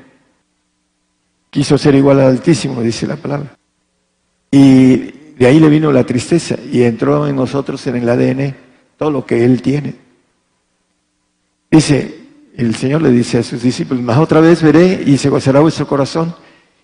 Quiso 1.49 1.77
ser 1.79 1.95
igual 1.95 2.19
al 2.19 2.27
Altísimo, 2.27 2.81
dice 2.81 3.07
la 3.07 3.15
palabra. 3.15 3.55
Y 4.51 4.97
de 5.35 5.47
ahí 5.47 5.59
le 5.59 5.69
vino 5.69 5.91
la 5.91 6.03
tristeza 6.03 6.55
y 6.71 6.83
entró 6.83 7.27
en 7.27 7.35
nosotros 7.35 7.85
en 7.87 7.95
el 7.95 8.09
ADN 8.09 8.68
todo 8.99 9.11
lo 9.11 9.25
que 9.25 9.45
él 9.45 9.61
tiene. 9.61 9.95
Dice, 11.71 12.19
el 12.57 12.75
Señor 12.75 13.01
le 13.01 13.09
dice 13.11 13.37
a 13.37 13.43
sus 13.43 13.63
discípulos, 13.63 14.03
más 14.03 14.17
otra 14.17 14.41
vez 14.41 14.61
veré 14.61 15.01
y 15.05 15.17
se 15.17 15.29
gozará 15.29 15.61
vuestro 15.61 15.87
corazón 15.87 16.35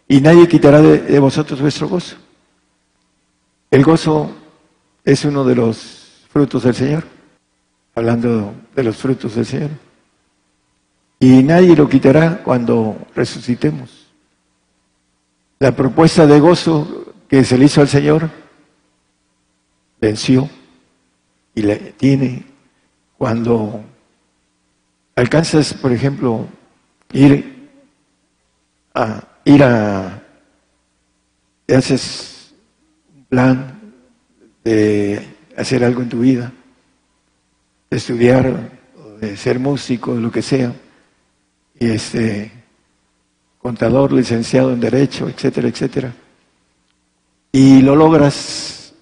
y 0.08 0.22
nadie 0.22 0.48
quitará 0.48 0.82
de, 0.82 1.20
vosotros 1.20 1.60
vuestro 1.60 1.90
gozo. 1.90 2.16
El 3.70 3.84
gozo 3.84 4.32
es 5.04 5.26
uno 5.26 5.44
de 5.44 5.56
los 5.56 6.26
frutos 6.30 6.64
del 6.64 6.74
Señor, 6.74 7.04
hablando 7.94 8.54
de 8.74 8.84
los 8.84 8.96
frutos 8.96 9.36
del 9.36 9.46
Señor. 9.46 9.72
Y 11.20 11.44
nadie 11.44 11.76
lo 11.76 11.90
quitará 11.90 12.42
cuando 12.44 12.96
resucitemos. 13.14 14.08
La 15.60 15.76
propuesta 15.76 16.26
de 16.26 16.40
gozo 16.40 17.14
que 17.28 17.44
se 17.44 17.58
le 17.58 17.66
hizo 17.66 17.82
al 17.82 17.90
Señor 17.90 18.30
venció 20.00 20.50
y 21.56 21.62
le 21.62 21.78
tiene. 21.98 22.44
Cuando 23.18 23.82
alcanzas, 25.16 25.74
por 25.74 25.92
ejemplo, 25.92 26.48
ir 27.14 27.70
a 28.94 29.24
ir 29.46 29.64
a 29.64 30.22
haces 31.74 32.54
un 33.16 33.26
plan 33.26 33.80
de 34.64 35.28
hacer 35.56 35.84
algo 35.84 36.02
en 36.02 36.10
tu 36.10 36.20
vida, 36.20 36.52
de 37.90 37.98
estudiar, 37.98 38.72
de 39.20 39.38
ser 39.38 39.60
músico, 39.60 40.14
lo 40.16 40.32
que 40.32 40.42
sea, 40.42 40.74
y 41.80 41.90
este 41.90 42.52
contador, 43.60 44.12
licenciado 44.12 44.74
en 44.74 44.80
derecho, 44.80 45.28
etcétera, 45.28 45.68
etcétera, 45.68 46.14
y 47.52 47.82
lo 47.82 47.96
logras, 47.96 48.94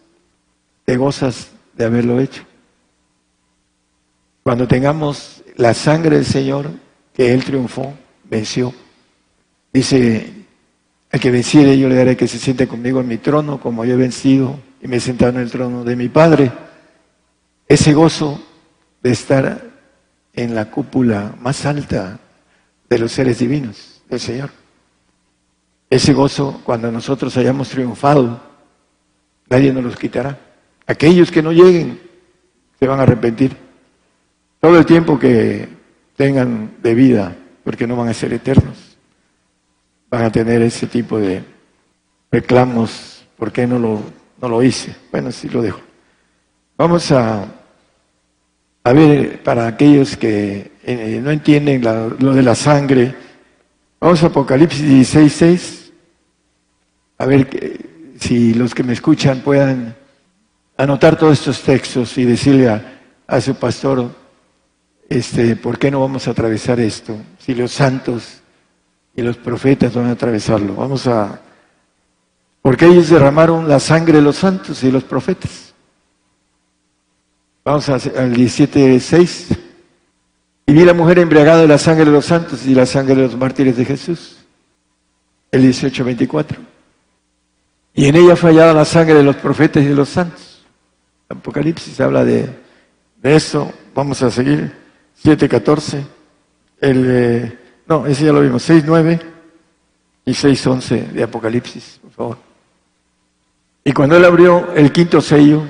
te 0.86 0.96
gozas 0.96 1.53
de 1.76 1.86
haberlo 1.86 2.20
hecho. 2.20 2.44
Cuando 4.44 4.68
tengamos 4.68 5.44
la 5.56 5.74
sangre 5.74 6.18
del 6.18 6.26
Señor, 6.26 6.70
que 7.14 7.34
Él 7.34 7.44
triunfó, 7.44 7.94
venció, 8.30 8.74
dice, 9.72 10.34
el 11.10 11.20
que 11.20 11.32
venciere 11.32 11.78
yo 11.78 11.88
le 11.88 11.96
daré 11.96 12.18
que 12.18 12.28
se 12.28 12.40
siente 12.40 12.68
conmigo 12.68 13.00
en 13.00 13.08
mi 13.08 13.18
trono, 13.18 13.60
como 13.60 13.86
yo 13.86 13.94
he 13.94 13.98
vencido 13.98 14.60
y 14.82 14.88
me 14.88 14.98
he 14.98 15.00
sentado 15.00 15.32
en 15.32 15.38
el 15.38 15.52
trono 15.52 15.84
de 15.84 15.96
mi 15.96 16.10
Padre. 16.10 16.52
Ese 17.68 17.94
gozo 17.94 18.44
de 19.02 19.12
estar 19.12 19.64
en 20.34 20.56
la 20.56 20.70
cúpula 20.72 21.36
más 21.40 21.66
alta 21.66 22.20
de 22.90 23.00
los 23.00 23.12
seres 23.12 23.40
divinos 23.40 24.02
del 24.10 24.20
Señor. 24.20 24.50
Ese 25.90 26.14
gozo, 26.14 26.62
cuando 26.64 26.92
nosotros 26.92 27.38
hayamos 27.38 27.70
triunfado, 27.70 28.42
nadie 29.48 29.72
nos 29.72 29.84
los 29.84 29.96
quitará. 29.96 30.38
Aquellos 30.86 31.32
que 31.32 31.42
no 31.42 31.52
lleguen 31.52 32.00
se 32.80 32.88
van 32.88 33.00
a 33.00 33.04
arrepentir 33.04 33.56
todo 34.60 34.78
el 34.78 34.86
tiempo 34.86 35.20
que 35.20 35.68
tengan 36.16 36.72
de 36.82 36.94
vida, 36.94 37.36
porque 37.64 37.88
no 37.88 37.96
van 37.96 38.10
a 38.10 38.14
ser 38.14 38.34
eternos. 38.34 38.98
Van 40.10 40.24
a 40.24 40.32
tener 40.32 40.62
ese 40.62 40.88
tipo 40.88 41.18
de 41.20 41.44
reclamos, 42.32 43.26
¿por 43.38 43.52
qué 43.52 43.68
no 43.68 43.80
lo, 43.80 44.02
no 44.42 44.50
lo 44.50 44.64
hice? 44.64 44.96
Bueno, 45.12 45.32
sí 45.32 45.50
lo 45.50 45.62
dejo. 45.62 45.82
Vamos 46.78 47.12
a, 47.12 47.46
a 48.84 48.94
ver, 48.94 49.42
para 49.44 49.68
aquellos 49.68 50.18
que 50.18 50.72
eh, 50.84 51.20
no 51.24 51.32
entienden 51.32 51.84
lo 51.84 52.34
de 52.34 52.44
la 52.44 52.56
sangre, 52.56 53.16
vamos 54.00 54.24
a 54.24 54.28
Apocalipsis 54.28 54.84
16, 54.84 55.34
6, 55.34 55.94
a 57.18 57.26
ver 57.26 57.48
si 58.20 58.54
los 58.54 58.76
que 58.76 58.84
me 58.84 58.94
escuchan 58.94 59.42
puedan 59.42 59.96
anotar 60.84 61.18
todos 61.18 61.40
estos 61.40 61.62
textos 61.62 62.18
y 62.18 62.26
decirle 62.26 62.70
a, 62.70 63.42
su 63.42 63.56
pastor, 63.56 64.12
este, 65.10 65.56
¿por 65.56 65.80
qué 65.80 65.90
no 65.90 66.02
vamos 66.02 66.28
a 66.28 66.32
atravesar 66.32 66.80
esto? 66.80 67.18
Si 67.40 67.56
los 67.56 67.72
santos 67.72 68.42
y 69.16 69.22
los 69.22 69.38
profetas 69.38 69.94
van 69.94 70.08
a 70.08 70.12
atravesarlo. 70.12 70.76
Vamos 70.76 71.08
a... 71.08 71.40
Porque 72.62 72.86
ellos 72.86 73.10
derramaron 73.10 73.68
la 73.68 73.80
sangre 73.80 74.18
de 74.18 74.22
los 74.22 74.38
santos 74.38 74.84
y 74.84 74.92
los 74.92 75.04
profetas. 75.04 75.74
Vamos 77.66 77.90
al 77.90 78.02
17.6. 78.02 79.58
Y 80.66 80.74
vi 80.74 80.86
la 80.86 80.94
mujer 80.94 81.20
embriagada 81.20 81.62
de 81.62 81.68
la 81.68 81.78
sangre 81.78 82.06
de 82.06 82.12
los 82.12 82.26
santos 82.26 82.66
y 82.66 82.74
la 82.74 82.86
sangre 82.86 83.16
de 83.16 83.24
los 83.24 83.38
mártires 83.38 83.76
de 83.76 83.86
Jesús. 83.86 84.38
El 85.52 85.64
18.24. 85.64 86.58
Y 87.94 88.08
en 88.08 88.16
ella 88.16 88.36
fue 88.36 88.52
hallada 88.52 88.74
la 88.74 88.86
sangre 88.86 89.16
de 89.16 89.24
los 89.24 89.36
profetas 89.36 89.84
y 89.84 89.88
de 89.88 89.96
los 89.96 90.10
santos. 90.10 90.53
Apocalipsis 91.34 92.00
habla 92.02 92.24
de, 92.24 92.50
eso. 93.22 93.72
Vamos 93.94 94.22
a 94.22 94.32
seguir. 94.32 94.84
7.14, 95.24 96.04
el, 96.82 97.06
eh, 97.08 97.60
no, 97.88 98.06
ese 98.08 98.26
ya 98.26 98.34
lo 98.34 98.42
vimos, 98.42 98.68
6.9 98.68 99.22
y 100.26 100.32
6.11 100.32 101.12
de 101.12 101.24
Apocalipsis, 101.24 102.00
por 102.02 102.12
favor. 102.12 102.38
Y 103.84 103.92
cuando 103.92 104.18
él 104.18 104.26
abrió 104.26 104.74
el 104.74 104.92
quinto 104.92 105.22
sello, 105.22 105.64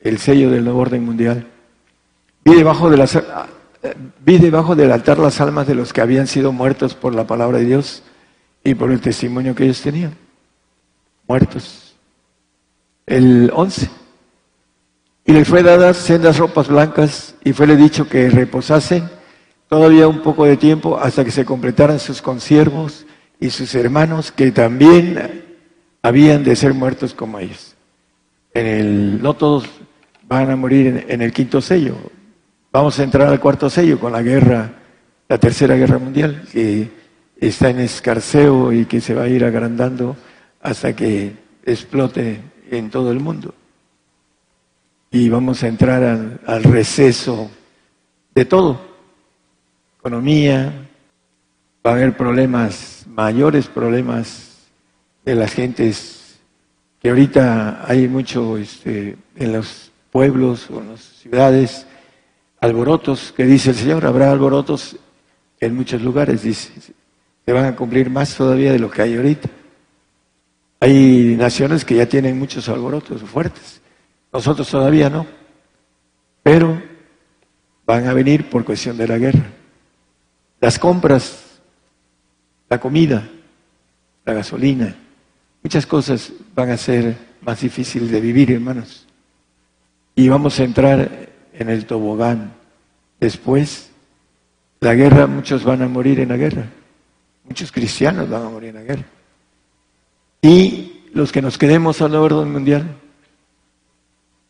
el 0.00 0.18
sello 0.18 0.50
del 0.50 0.64
nuevo 0.64 0.80
orden 0.80 1.04
mundial, 1.04 1.46
vi 2.44 2.54
debajo, 2.54 2.90
de 2.90 2.96
las, 2.96 3.18
vi 4.24 4.38
debajo 4.38 4.74
del 4.74 4.92
altar 4.92 5.18
las 5.18 5.40
almas 5.40 5.66
de 5.66 5.74
los 5.74 5.92
que 5.92 6.00
habían 6.00 6.26
sido 6.26 6.52
muertos 6.52 6.94
por 6.94 7.14
la 7.14 7.26
palabra 7.26 7.58
de 7.58 7.66
Dios 7.66 8.02
y 8.64 8.74
por 8.74 8.90
el 8.90 9.00
testimonio 9.00 9.54
que 9.54 9.64
ellos 9.64 9.80
tenían. 9.80 10.16
Muertos. 11.26 11.94
El 13.06 13.50
11. 13.54 14.01
Y 15.24 15.32
les 15.32 15.46
fue 15.46 15.62
dadas 15.62 15.98
sendas 15.98 16.38
ropas 16.38 16.68
blancas 16.68 17.36
y 17.44 17.52
fue 17.52 17.66
le 17.66 17.76
dicho 17.76 18.08
que 18.08 18.28
reposasen 18.28 19.08
todavía 19.68 20.08
un 20.08 20.20
poco 20.20 20.44
de 20.44 20.56
tiempo 20.56 20.98
hasta 20.98 21.24
que 21.24 21.30
se 21.30 21.44
completaran 21.44 22.00
sus 22.00 22.20
consiervos 22.20 23.06
y 23.38 23.50
sus 23.50 23.74
hermanos 23.76 24.32
que 24.32 24.50
también 24.50 25.44
habían 26.02 26.42
de 26.42 26.56
ser 26.56 26.74
muertos 26.74 27.14
como 27.14 27.38
ellos. 27.38 27.76
En 28.52 28.66
el, 28.66 29.22
no 29.22 29.34
todos 29.34 29.64
van 30.28 30.50
a 30.50 30.56
morir 30.56 30.88
en, 30.88 31.04
en 31.08 31.22
el 31.22 31.32
quinto 31.32 31.60
sello. 31.60 31.96
Vamos 32.72 32.98
a 32.98 33.04
entrar 33.04 33.28
al 33.28 33.40
cuarto 33.40 33.70
sello 33.70 34.00
con 34.00 34.12
la 34.12 34.22
guerra, 34.22 34.72
la 35.28 35.38
tercera 35.38 35.76
guerra 35.76 35.98
mundial, 35.98 36.42
que 36.50 36.90
está 37.36 37.70
en 37.70 37.78
escarceo 37.80 38.72
y 38.72 38.86
que 38.86 39.00
se 39.00 39.14
va 39.14 39.24
a 39.24 39.28
ir 39.28 39.44
agrandando 39.44 40.16
hasta 40.60 40.96
que 40.96 41.36
explote 41.64 42.40
en 42.70 42.90
todo 42.90 43.12
el 43.12 43.20
mundo 43.20 43.54
y 45.12 45.28
vamos 45.28 45.62
a 45.62 45.68
entrar 45.68 46.02
al, 46.46 46.64
receso 46.64 47.50
de 48.34 48.46
todo. 48.46 48.80
Economía, 49.98 50.88
va 51.86 51.90
a 51.90 51.94
haber 51.94 52.16
problemas, 52.16 53.04
mayores 53.06 53.66
problemas 53.66 54.70
de 55.22 55.34
las 55.34 55.52
gentes, 55.52 56.38
que 56.98 57.10
ahorita 57.10 57.84
hay 57.86 58.08
mucho 58.08 58.56
este, 58.56 59.18
en 59.36 59.52
los 59.52 59.92
pueblos 60.10 60.70
o 60.70 60.80
en 60.80 60.92
las 60.92 61.00
ciudades, 61.00 61.86
alborotos, 62.60 63.32
que 63.36 63.44
dice 63.44 63.70
el 63.70 63.76
Señor, 63.76 64.06
habrá 64.06 64.32
alborotos 64.32 64.96
en 65.60 65.76
muchos 65.76 66.00
lugares, 66.00 66.42
dice, 66.42 66.72
se 67.44 67.52
van 67.52 67.66
a 67.66 67.76
cumplir 67.76 68.08
más 68.08 68.34
todavía 68.34 68.72
de 68.72 68.78
lo 68.78 68.90
que 68.90 69.02
hay 69.02 69.16
ahorita. 69.16 69.50
Hay 70.80 71.36
naciones 71.38 71.84
que 71.84 71.96
ya 71.96 72.06
tienen 72.06 72.38
muchos 72.38 72.68
alborotos 72.68 73.20
fuertes. 73.22 73.81
Nosotros 74.32 74.68
todavía 74.68 75.10
no, 75.10 75.26
pero 76.42 76.82
van 77.84 78.06
a 78.06 78.14
venir 78.14 78.48
por 78.48 78.64
cuestión 78.64 78.96
de 78.96 79.06
la 79.06 79.18
guerra. 79.18 79.44
Las 80.60 80.78
compras, 80.78 81.60
la 82.68 82.80
comida, 82.80 83.28
la 84.24 84.32
gasolina, 84.32 84.96
muchas 85.62 85.86
cosas 85.86 86.32
van 86.54 86.70
a 86.70 86.76
ser 86.76 87.16
más 87.42 87.60
difíciles 87.60 88.10
de 88.10 88.20
vivir, 88.20 88.52
hermanos. 88.52 89.06
Y 90.14 90.28
vamos 90.28 90.58
a 90.58 90.64
entrar 90.64 91.28
en 91.52 91.68
el 91.68 91.84
tobogán. 91.84 92.54
Después, 93.20 93.90
la 94.80 94.94
guerra, 94.94 95.26
muchos 95.26 95.64
van 95.64 95.82
a 95.82 95.88
morir 95.88 96.20
en 96.20 96.30
la 96.30 96.36
guerra. 96.36 96.66
Muchos 97.44 97.70
cristianos 97.70 98.28
van 98.28 98.46
a 98.46 98.48
morir 98.48 98.70
en 98.70 98.74
la 98.76 98.82
guerra. 98.82 99.04
Y 100.40 101.02
los 101.12 101.32
que 101.32 101.42
nos 101.42 101.58
quedemos 101.58 102.00
al 102.00 102.14
orden 102.14 102.50
mundial, 102.50 102.96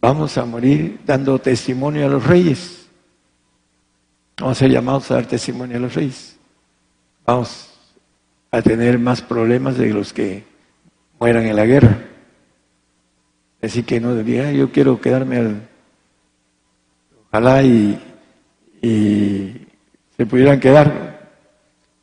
Vamos 0.03 0.37
a 0.37 0.45
morir 0.45 0.99
dando 1.07 1.39
testimonio 1.39 2.05
a 2.05 2.09
los 2.09 2.27
reyes. 2.27 2.89
Vamos 4.37 4.59
a 4.59 4.59
ser 4.59 4.73
llamados 4.73 5.09
a 5.09 5.15
dar 5.15 5.27
testimonio 5.27 5.77
a 5.77 5.81
los 5.81 5.95
reyes. 5.95 6.37
Vamos 7.25 7.73
a 8.51 8.61
tener 8.61 8.99
más 8.99 9.23
problemas 9.23 9.79
de 9.79 9.91
los 9.91 10.13
que 10.13 10.43
mueran 11.21 11.47
en 11.47 11.55
la 11.55 11.67
guerra. 11.67 11.99
Así 13.63 13.85
que 13.85 14.01
no 14.01 14.17
diga, 14.17 14.51
yo 14.51 14.73
quiero 14.73 15.01
quedarme 15.01 15.37
al... 15.37 15.69
Ojalá 17.29 17.63
y, 17.63 17.97
y 18.83 19.69
se 20.17 20.27
pudieran 20.27 20.59
quedar, 20.59 21.31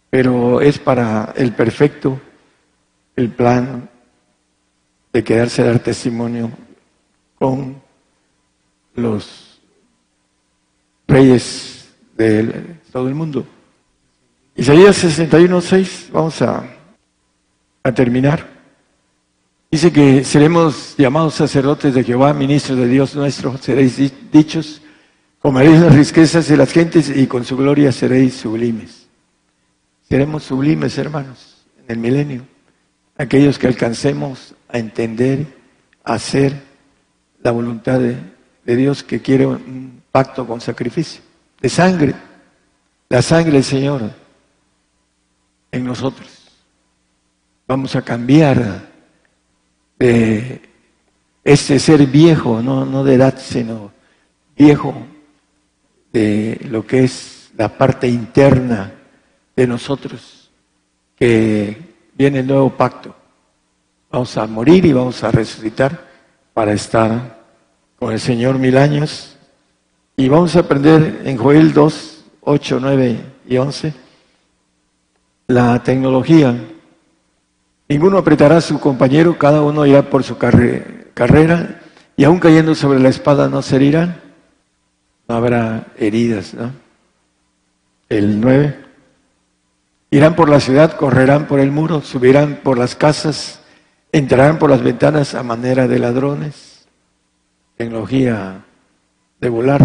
pero 0.10 0.62
es 0.62 0.80
para 0.80 1.34
el 1.36 1.52
perfecto 1.52 2.18
el 3.18 3.30
plan 3.30 3.90
de 5.12 5.22
quedarse 5.22 5.64
a 5.64 5.66
dar 5.66 5.80
testimonio 5.80 6.50
con 7.38 7.89
los 8.96 9.62
reyes 11.08 11.90
de 12.18 12.78
todo 12.92 13.08
el 13.08 13.16
mundo. 13.16 13.46
Isaías 14.56 15.04
61.6, 15.04 16.12
vamos 16.12 16.42
a, 16.42 16.64
a 17.84 17.92
terminar. 17.94 18.48
Dice 19.72 19.92
que 19.92 20.24
seremos 20.24 20.96
llamados 20.98 21.36
sacerdotes 21.36 21.94
de 21.94 22.04
Jehová, 22.04 22.34
ministros 22.34 22.78
de 22.78 22.88
Dios 22.88 23.16
nuestro, 23.16 23.58
seréis 23.58 24.12
dichos, 24.32 24.82
comeréis 25.40 25.80
las 25.80 25.96
riquezas 25.96 26.48
de 26.48 26.58
las 26.58 26.72
gentes 26.72 27.10
y 27.16 27.28
con 27.28 27.46
su 27.46 27.56
gloria 27.56 27.92
seréis 27.92 28.36
sublimes. 28.36 29.08
Seremos 30.10 30.44
sublimes, 30.44 30.98
hermanos, 30.98 31.66
en 31.78 31.86
el 31.92 31.98
milenio, 32.00 32.44
aquellos 33.18 33.60
que 33.60 33.68
alcancemos 33.68 34.56
a 34.68 34.80
entender, 34.80 35.46
a 36.04 36.14
hacer 36.14 36.54
la 37.42 37.52
voluntad 37.52 38.00
de, 38.00 38.18
de 38.70 38.76
Dios 38.76 39.02
que 39.02 39.20
quiere 39.20 39.48
un 39.48 40.04
pacto 40.12 40.46
con 40.46 40.62
sacrificio, 40.62 41.24
de 41.60 41.70
sangre, 41.70 42.14
la 43.10 43.20
sangre 43.24 43.54
del 43.54 43.64
Señor 43.64 44.12
en 45.72 45.84
nosotros. 45.84 46.30
Vamos 47.68 47.96
a 47.96 48.04
cambiar 48.04 48.88
de 49.98 50.62
este 51.44 51.80
ser 51.80 52.06
viejo, 52.06 52.62
no, 52.62 52.86
no 52.86 53.04
de 53.04 53.16
edad, 53.16 53.40
sino 53.40 53.92
viejo 54.56 54.94
de 56.14 56.62
lo 56.70 56.86
que 56.86 57.06
es 57.06 57.50
la 57.58 57.76
parte 57.76 58.08
interna 58.08 58.94
de 59.56 59.66
nosotros, 59.66 60.52
que 61.16 61.76
viene 62.14 62.42
el 62.42 62.48
nuevo 62.48 62.70
pacto. 62.70 63.16
Vamos 64.12 64.38
a 64.38 64.46
morir 64.46 64.86
y 64.86 64.94
vamos 64.94 65.24
a 65.24 65.32
resucitar 65.32 66.08
para 66.54 66.72
estar 66.74 67.39
con 68.00 68.14
el 68.14 68.20
Señor 68.20 68.58
mil 68.58 68.78
años. 68.78 69.36
Y 70.16 70.30
vamos 70.30 70.56
a 70.56 70.62
aprender 70.62 71.22
en 71.26 71.38
Joel 71.38 71.74
2, 71.74 72.24
8, 72.42 72.80
9 72.82 73.20
y 73.48 73.58
11 73.58 73.94
la 75.50 75.82
tecnología. 75.82 76.56
Ninguno 77.90 78.20
apretará 78.20 78.58
a 78.58 78.62
su 78.62 78.80
compañero, 78.80 79.38
cada 79.38 79.64
uno 79.64 79.86
irá 79.86 80.10
por 80.10 80.24
su 80.24 80.38
carrera 80.38 81.82
y 82.16 82.24
aún 82.24 82.40
cayendo 82.40 82.76
sobre 82.76 83.00
la 83.00 83.10
espada 83.10 83.50
no 83.50 83.64
se 83.64 83.78
herirán. 83.78 84.22
No 85.28 85.36
habrá 85.36 85.88
heridas, 85.98 86.54
¿no? 86.54 86.72
El 88.10 88.40
9. 88.40 88.78
Irán 90.12 90.36
por 90.36 90.50
la 90.50 90.60
ciudad, 90.60 90.96
correrán 90.98 91.48
por 91.48 91.60
el 91.60 91.72
muro, 91.72 92.02
subirán 92.02 92.60
por 92.64 92.78
las 92.78 92.96
casas, 92.96 93.60
entrarán 94.12 94.60
por 94.60 94.70
las 94.70 94.84
ventanas 94.84 95.34
a 95.34 95.42
manera 95.42 95.88
de 95.88 96.00
ladrones. 96.00 96.69
Tecnología 97.80 98.66
de 99.40 99.48
volar. 99.48 99.82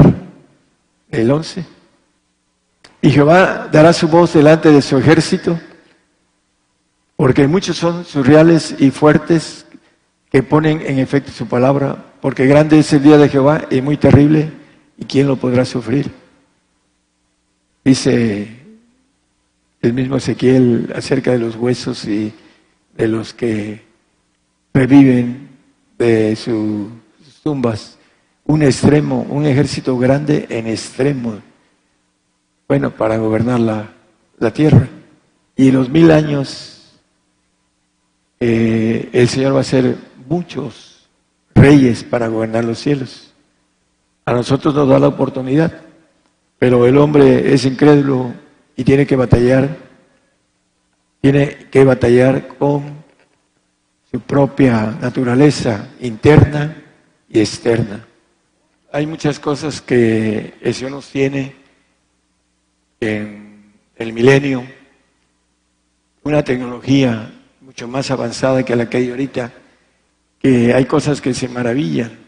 El 1.12 1.30
11. 1.30 1.64
Y 3.02 3.10
Jehová 3.10 3.68
dará 3.70 3.92
su 3.92 4.08
voz 4.08 4.32
delante 4.32 4.68
de 4.72 4.82
su 4.82 4.98
ejército, 4.98 5.60
porque 7.14 7.46
muchos 7.46 7.76
son 7.76 8.04
surreales 8.04 8.74
y 8.80 8.90
fuertes 8.90 9.64
que 10.28 10.42
ponen 10.42 10.82
en 10.84 10.98
efecto 10.98 11.30
su 11.30 11.46
palabra, 11.46 12.06
porque 12.20 12.46
grande 12.46 12.80
es 12.80 12.92
el 12.92 13.04
día 13.04 13.16
de 13.16 13.28
Jehová 13.28 13.66
y 13.70 13.80
muy 13.80 13.96
terrible, 13.96 14.50
¿y 14.98 15.04
quién 15.04 15.28
lo 15.28 15.36
podrá 15.36 15.64
sufrir? 15.64 16.10
Dice 17.84 18.48
el 19.82 19.92
mismo 19.92 20.16
Ezequiel 20.16 20.92
acerca 20.96 21.30
de 21.30 21.38
los 21.38 21.54
huesos 21.54 22.04
y 22.06 22.34
de 22.96 23.06
los 23.06 23.32
que 23.32 23.84
reviven 24.72 25.48
de 25.96 26.34
sus 26.34 26.88
tumbas, 27.44 27.98
un 28.46 28.62
extremo, 28.62 29.26
un 29.28 29.44
ejército 29.44 29.98
grande 29.98 30.46
en 30.48 30.66
extremo 30.66 31.40
bueno, 32.66 32.90
para 32.90 33.18
gobernar 33.18 33.60
la, 33.60 34.50
tierra. 34.52 34.88
Y 35.54 35.70
los 35.70 35.90
mil 35.90 36.10
años 36.10 36.98
eh, 38.40 39.10
el 39.12 39.28
Señor 39.28 39.54
va 39.54 39.60
a 39.60 39.64
ser 39.64 39.96
muchos 40.26 41.06
reyes 41.54 42.02
para 42.02 42.28
gobernar 42.28 42.64
los 42.64 42.78
cielos. 42.78 43.32
A 44.24 44.32
nosotros 44.32 44.74
nos 44.74 44.88
da 44.88 44.98
la 44.98 45.08
oportunidad, 45.08 45.82
pero 46.58 46.86
el 46.86 46.96
hombre 46.96 47.52
es 47.52 47.66
incrédulo 47.66 48.32
y 48.74 48.84
tiene 48.84 49.06
que 49.06 49.16
batallar, 49.16 49.76
tiene 51.20 51.68
que 51.70 51.84
batallar 51.84 52.48
con 52.56 53.04
su 54.10 54.18
propia 54.20 54.96
naturaleza 54.98 55.88
interna 56.00 56.83
externa. 57.40 58.06
Hay 58.92 59.06
muchas 59.06 59.38
cosas 59.38 59.80
que 59.80 60.54
Señor 60.74 60.92
nos 60.92 61.08
tiene 61.10 61.54
en 63.00 63.72
el 63.96 64.12
milenio, 64.12 64.64
una 66.22 66.42
tecnología 66.42 67.32
mucho 67.60 67.88
más 67.88 68.10
avanzada 68.10 68.64
que 68.64 68.76
la 68.76 68.88
que 68.88 68.98
hay 68.98 69.10
ahorita, 69.10 69.52
que 70.38 70.72
hay 70.72 70.84
cosas 70.84 71.20
que 71.20 71.34
se 71.34 71.48
maravillan. 71.48 72.18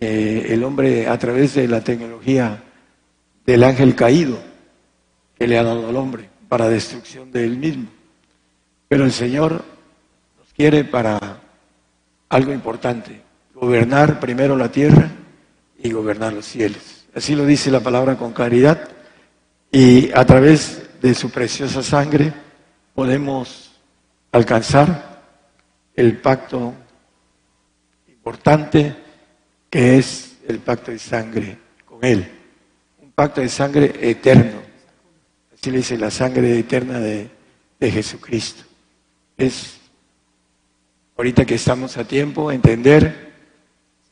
Eh, 0.00 0.46
el 0.50 0.64
hombre 0.64 1.06
a 1.06 1.16
través 1.18 1.54
de 1.54 1.68
la 1.68 1.82
tecnología 1.82 2.62
del 3.46 3.62
ángel 3.62 3.94
caído 3.94 4.38
que 5.38 5.46
le 5.46 5.58
ha 5.58 5.62
dado 5.62 5.88
al 5.88 5.96
hombre 5.96 6.28
para 6.48 6.68
destrucción 6.68 7.30
de 7.32 7.44
él 7.44 7.56
mismo. 7.56 7.88
Pero 8.88 9.04
el 9.04 9.12
Señor 9.12 9.64
nos 10.38 10.52
quiere 10.54 10.84
para 10.84 11.40
algo 12.28 12.52
importante, 12.52 13.22
gobernar 13.62 14.18
primero 14.18 14.56
la 14.56 14.72
tierra 14.72 15.08
y 15.78 15.92
gobernar 15.92 16.32
los 16.32 16.46
cielos. 16.46 17.06
Así 17.14 17.36
lo 17.36 17.46
dice 17.46 17.70
la 17.70 17.78
palabra 17.78 18.16
con 18.16 18.32
claridad. 18.32 18.88
Y 19.70 20.10
a 20.14 20.26
través 20.26 20.82
de 21.00 21.14
su 21.14 21.30
preciosa 21.30 21.80
sangre 21.80 22.32
podemos 22.92 23.70
alcanzar 24.32 25.22
el 25.94 26.16
pacto 26.16 26.74
importante 28.08 28.96
que 29.70 29.96
es 29.96 30.38
el 30.48 30.58
pacto 30.58 30.90
de 30.90 30.98
sangre 30.98 31.56
con 31.84 32.04
Él. 32.04 32.28
Un 33.00 33.12
pacto 33.12 33.42
de 33.42 33.48
sangre 33.48 33.94
eterno. 34.00 34.60
Así 35.54 35.70
le 35.70 35.76
dice 35.76 35.96
la 35.96 36.10
sangre 36.10 36.58
eterna 36.58 36.98
de, 36.98 37.30
de 37.78 37.90
Jesucristo. 37.92 38.64
Es 39.36 39.78
ahorita 41.16 41.44
que 41.44 41.54
estamos 41.54 41.96
a 41.96 42.02
tiempo, 42.02 42.50
entender, 42.50 43.31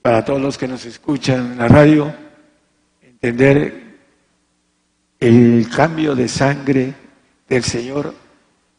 para 0.03 0.25
todos 0.25 0.41
los 0.41 0.57
que 0.57 0.69
nos 0.69 0.85
escuchan 0.87 1.53
en 1.53 1.59
la 1.59 1.69
radio, 1.69 2.15
entender 3.03 3.99
el 5.19 5.69
cambio 5.75 6.15
de 6.15 6.29
sangre 6.29 6.95
del 7.49 7.63
Señor 7.63 8.15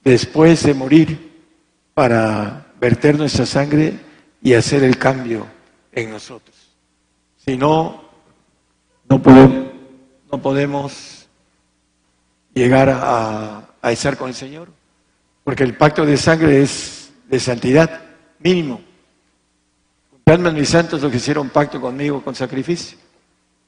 después 0.04 0.64
de 0.64 0.74
morir 0.74 1.32
para 1.94 2.74
verter 2.80 3.18
nuestra 3.18 3.46
sangre 3.46 3.94
y 4.42 4.54
hacer 4.54 4.84
el 4.84 4.98
cambio 4.98 5.46
en 5.92 6.10
nosotros. 6.10 6.56
Si 7.38 7.56
no, 7.58 8.04
no 9.08 9.22
podemos, 10.42 11.28
llegar 12.54 12.90
a, 12.90 13.70
a 13.82 13.92
estar 13.92 14.18
con 14.18 14.30
el 14.30 14.36
Señor, 14.36 14.70
porque 15.44 15.64
el 15.64 15.78
pacto 15.78 16.06
de 16.06 16.18
sangre 16.18 16.62
es 16.62 17.12
de 17.30 17.40
santidad, 17.40 18.02
mínimo. 18.40 18.82
Juntadme 20.26 20.52
mis 20.60 20.70
santos 20.70 21.02
los 21.02 21.12
que 21.12 21.18
hicieron 21.18 21.50
pacto 21.50 21.82
conmigo 21.82 22.24
con 22.24 22.36
sacrificio. 22.36 22.98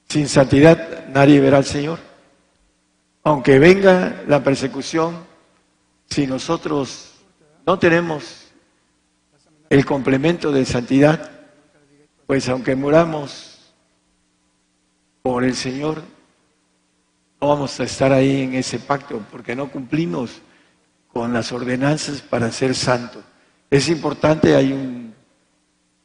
Sin 0.08 0.30
santidad 0.30 1.08
nadie 1.10 1.42
verá 1.42 1.58
al 1.58 1.66
Señor. 1.66 2.00
Aunque 3.24 3.58
venga 3.58 4.24
la 4.28 4.44
persecución, 4.44 5.18
si 6.10 6.28
nosotros 6.28 7.16
no 7.66 7.80
tenemos 7.80 8.46
el 9.70 9.86
complemento 9.86 10.52
de 10.52 10.64
santidad, 10.66 11.32
pues 12.28 12.48
aunque 12.48 12.76
muramos 12.76 13.74
por 15.22 15.44
el 15.44 15.56
Señor, 15.56 16.04
no 17.42 17.48
vamos 17.48 17.80
a 17.80 17.84
estar 17.84 18.14
ahí 18.14 18.44
en 18.44 18.54
ese 18.54 18.80
pacto 18.80 19.22
porque 19.32 19.56
no 19.56 19.72
cumplimos 19.72 20.42
con 21.12 21.34
las 21.34 21.52
ordenanzas 21.52 22.22
para 22.22 22.52
ser 22.52 22.76
santo. 22.76 23.22
Es 23.70 23.90
importante, 23.90 24.56
hay 24.56 24.72
un 24.72 25.03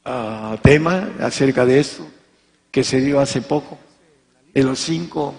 ah, 0.05 0.57
tema 0.61 1.09
acerca 1.19 1.65
de 1.65 1.79
esto 1.79 2.07
que 2.71 2.83
se 2.83 3.01
dio 3.01 3.19
hace 3.19 3.41
poco, 3.41 3.77
de 4.53 4.63
los 4.63 4.79
cinco 4.79 5.33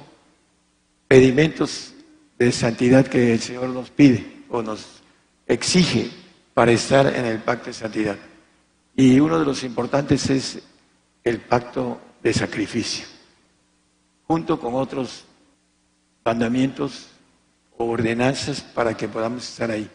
pedimentos 1.07 1.93
de 2.39 2.53
santidad 2.53 3.07
que 3.07 3.35
el 3.35 3.41
Señor 3.41 3.69
nos 3.71 3.91
pide. 3.91 4.41
o 4.53 4.63
nos 4.63 5.01
exige 5.47 6.11
para 6.55 6.73
estar 6.73 7.07
en 7.07 7.25
el 7.25 7.39
pacto 7.39 7.67
de 7.67 7.73
santidad. 7.73 8.17
Y 8.97 9.21
uno 9.21 9.39
de 9.39 9.45
los 9.45 9.63
importantes 9.63 10.29
es 10.31 10.59
el 11.25 11.41
pacto 11.41 12.01
de 12.23 12.33
sacrificio, 12.33 13.07
junto 14.27 14.59
con 14.59 14.75
otros 14.75 15.25
mandamientos 16.25 17.09
o 17.77 17.85
ordenanzas 17.87 18.61
para 18.61 18.97
que 18.97 19.09
podamos 19.09 19.49
estar 19.49 19.71
ahí. 19.71 19.89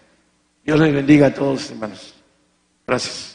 Dios 0.65 0.79
les 0.79 0.93
bendiga 0.93 1.27
a 1.27 1.33
todos, 1.33 1.69
hermanos. 1.69 2.15
Gracias. 2.87 3.34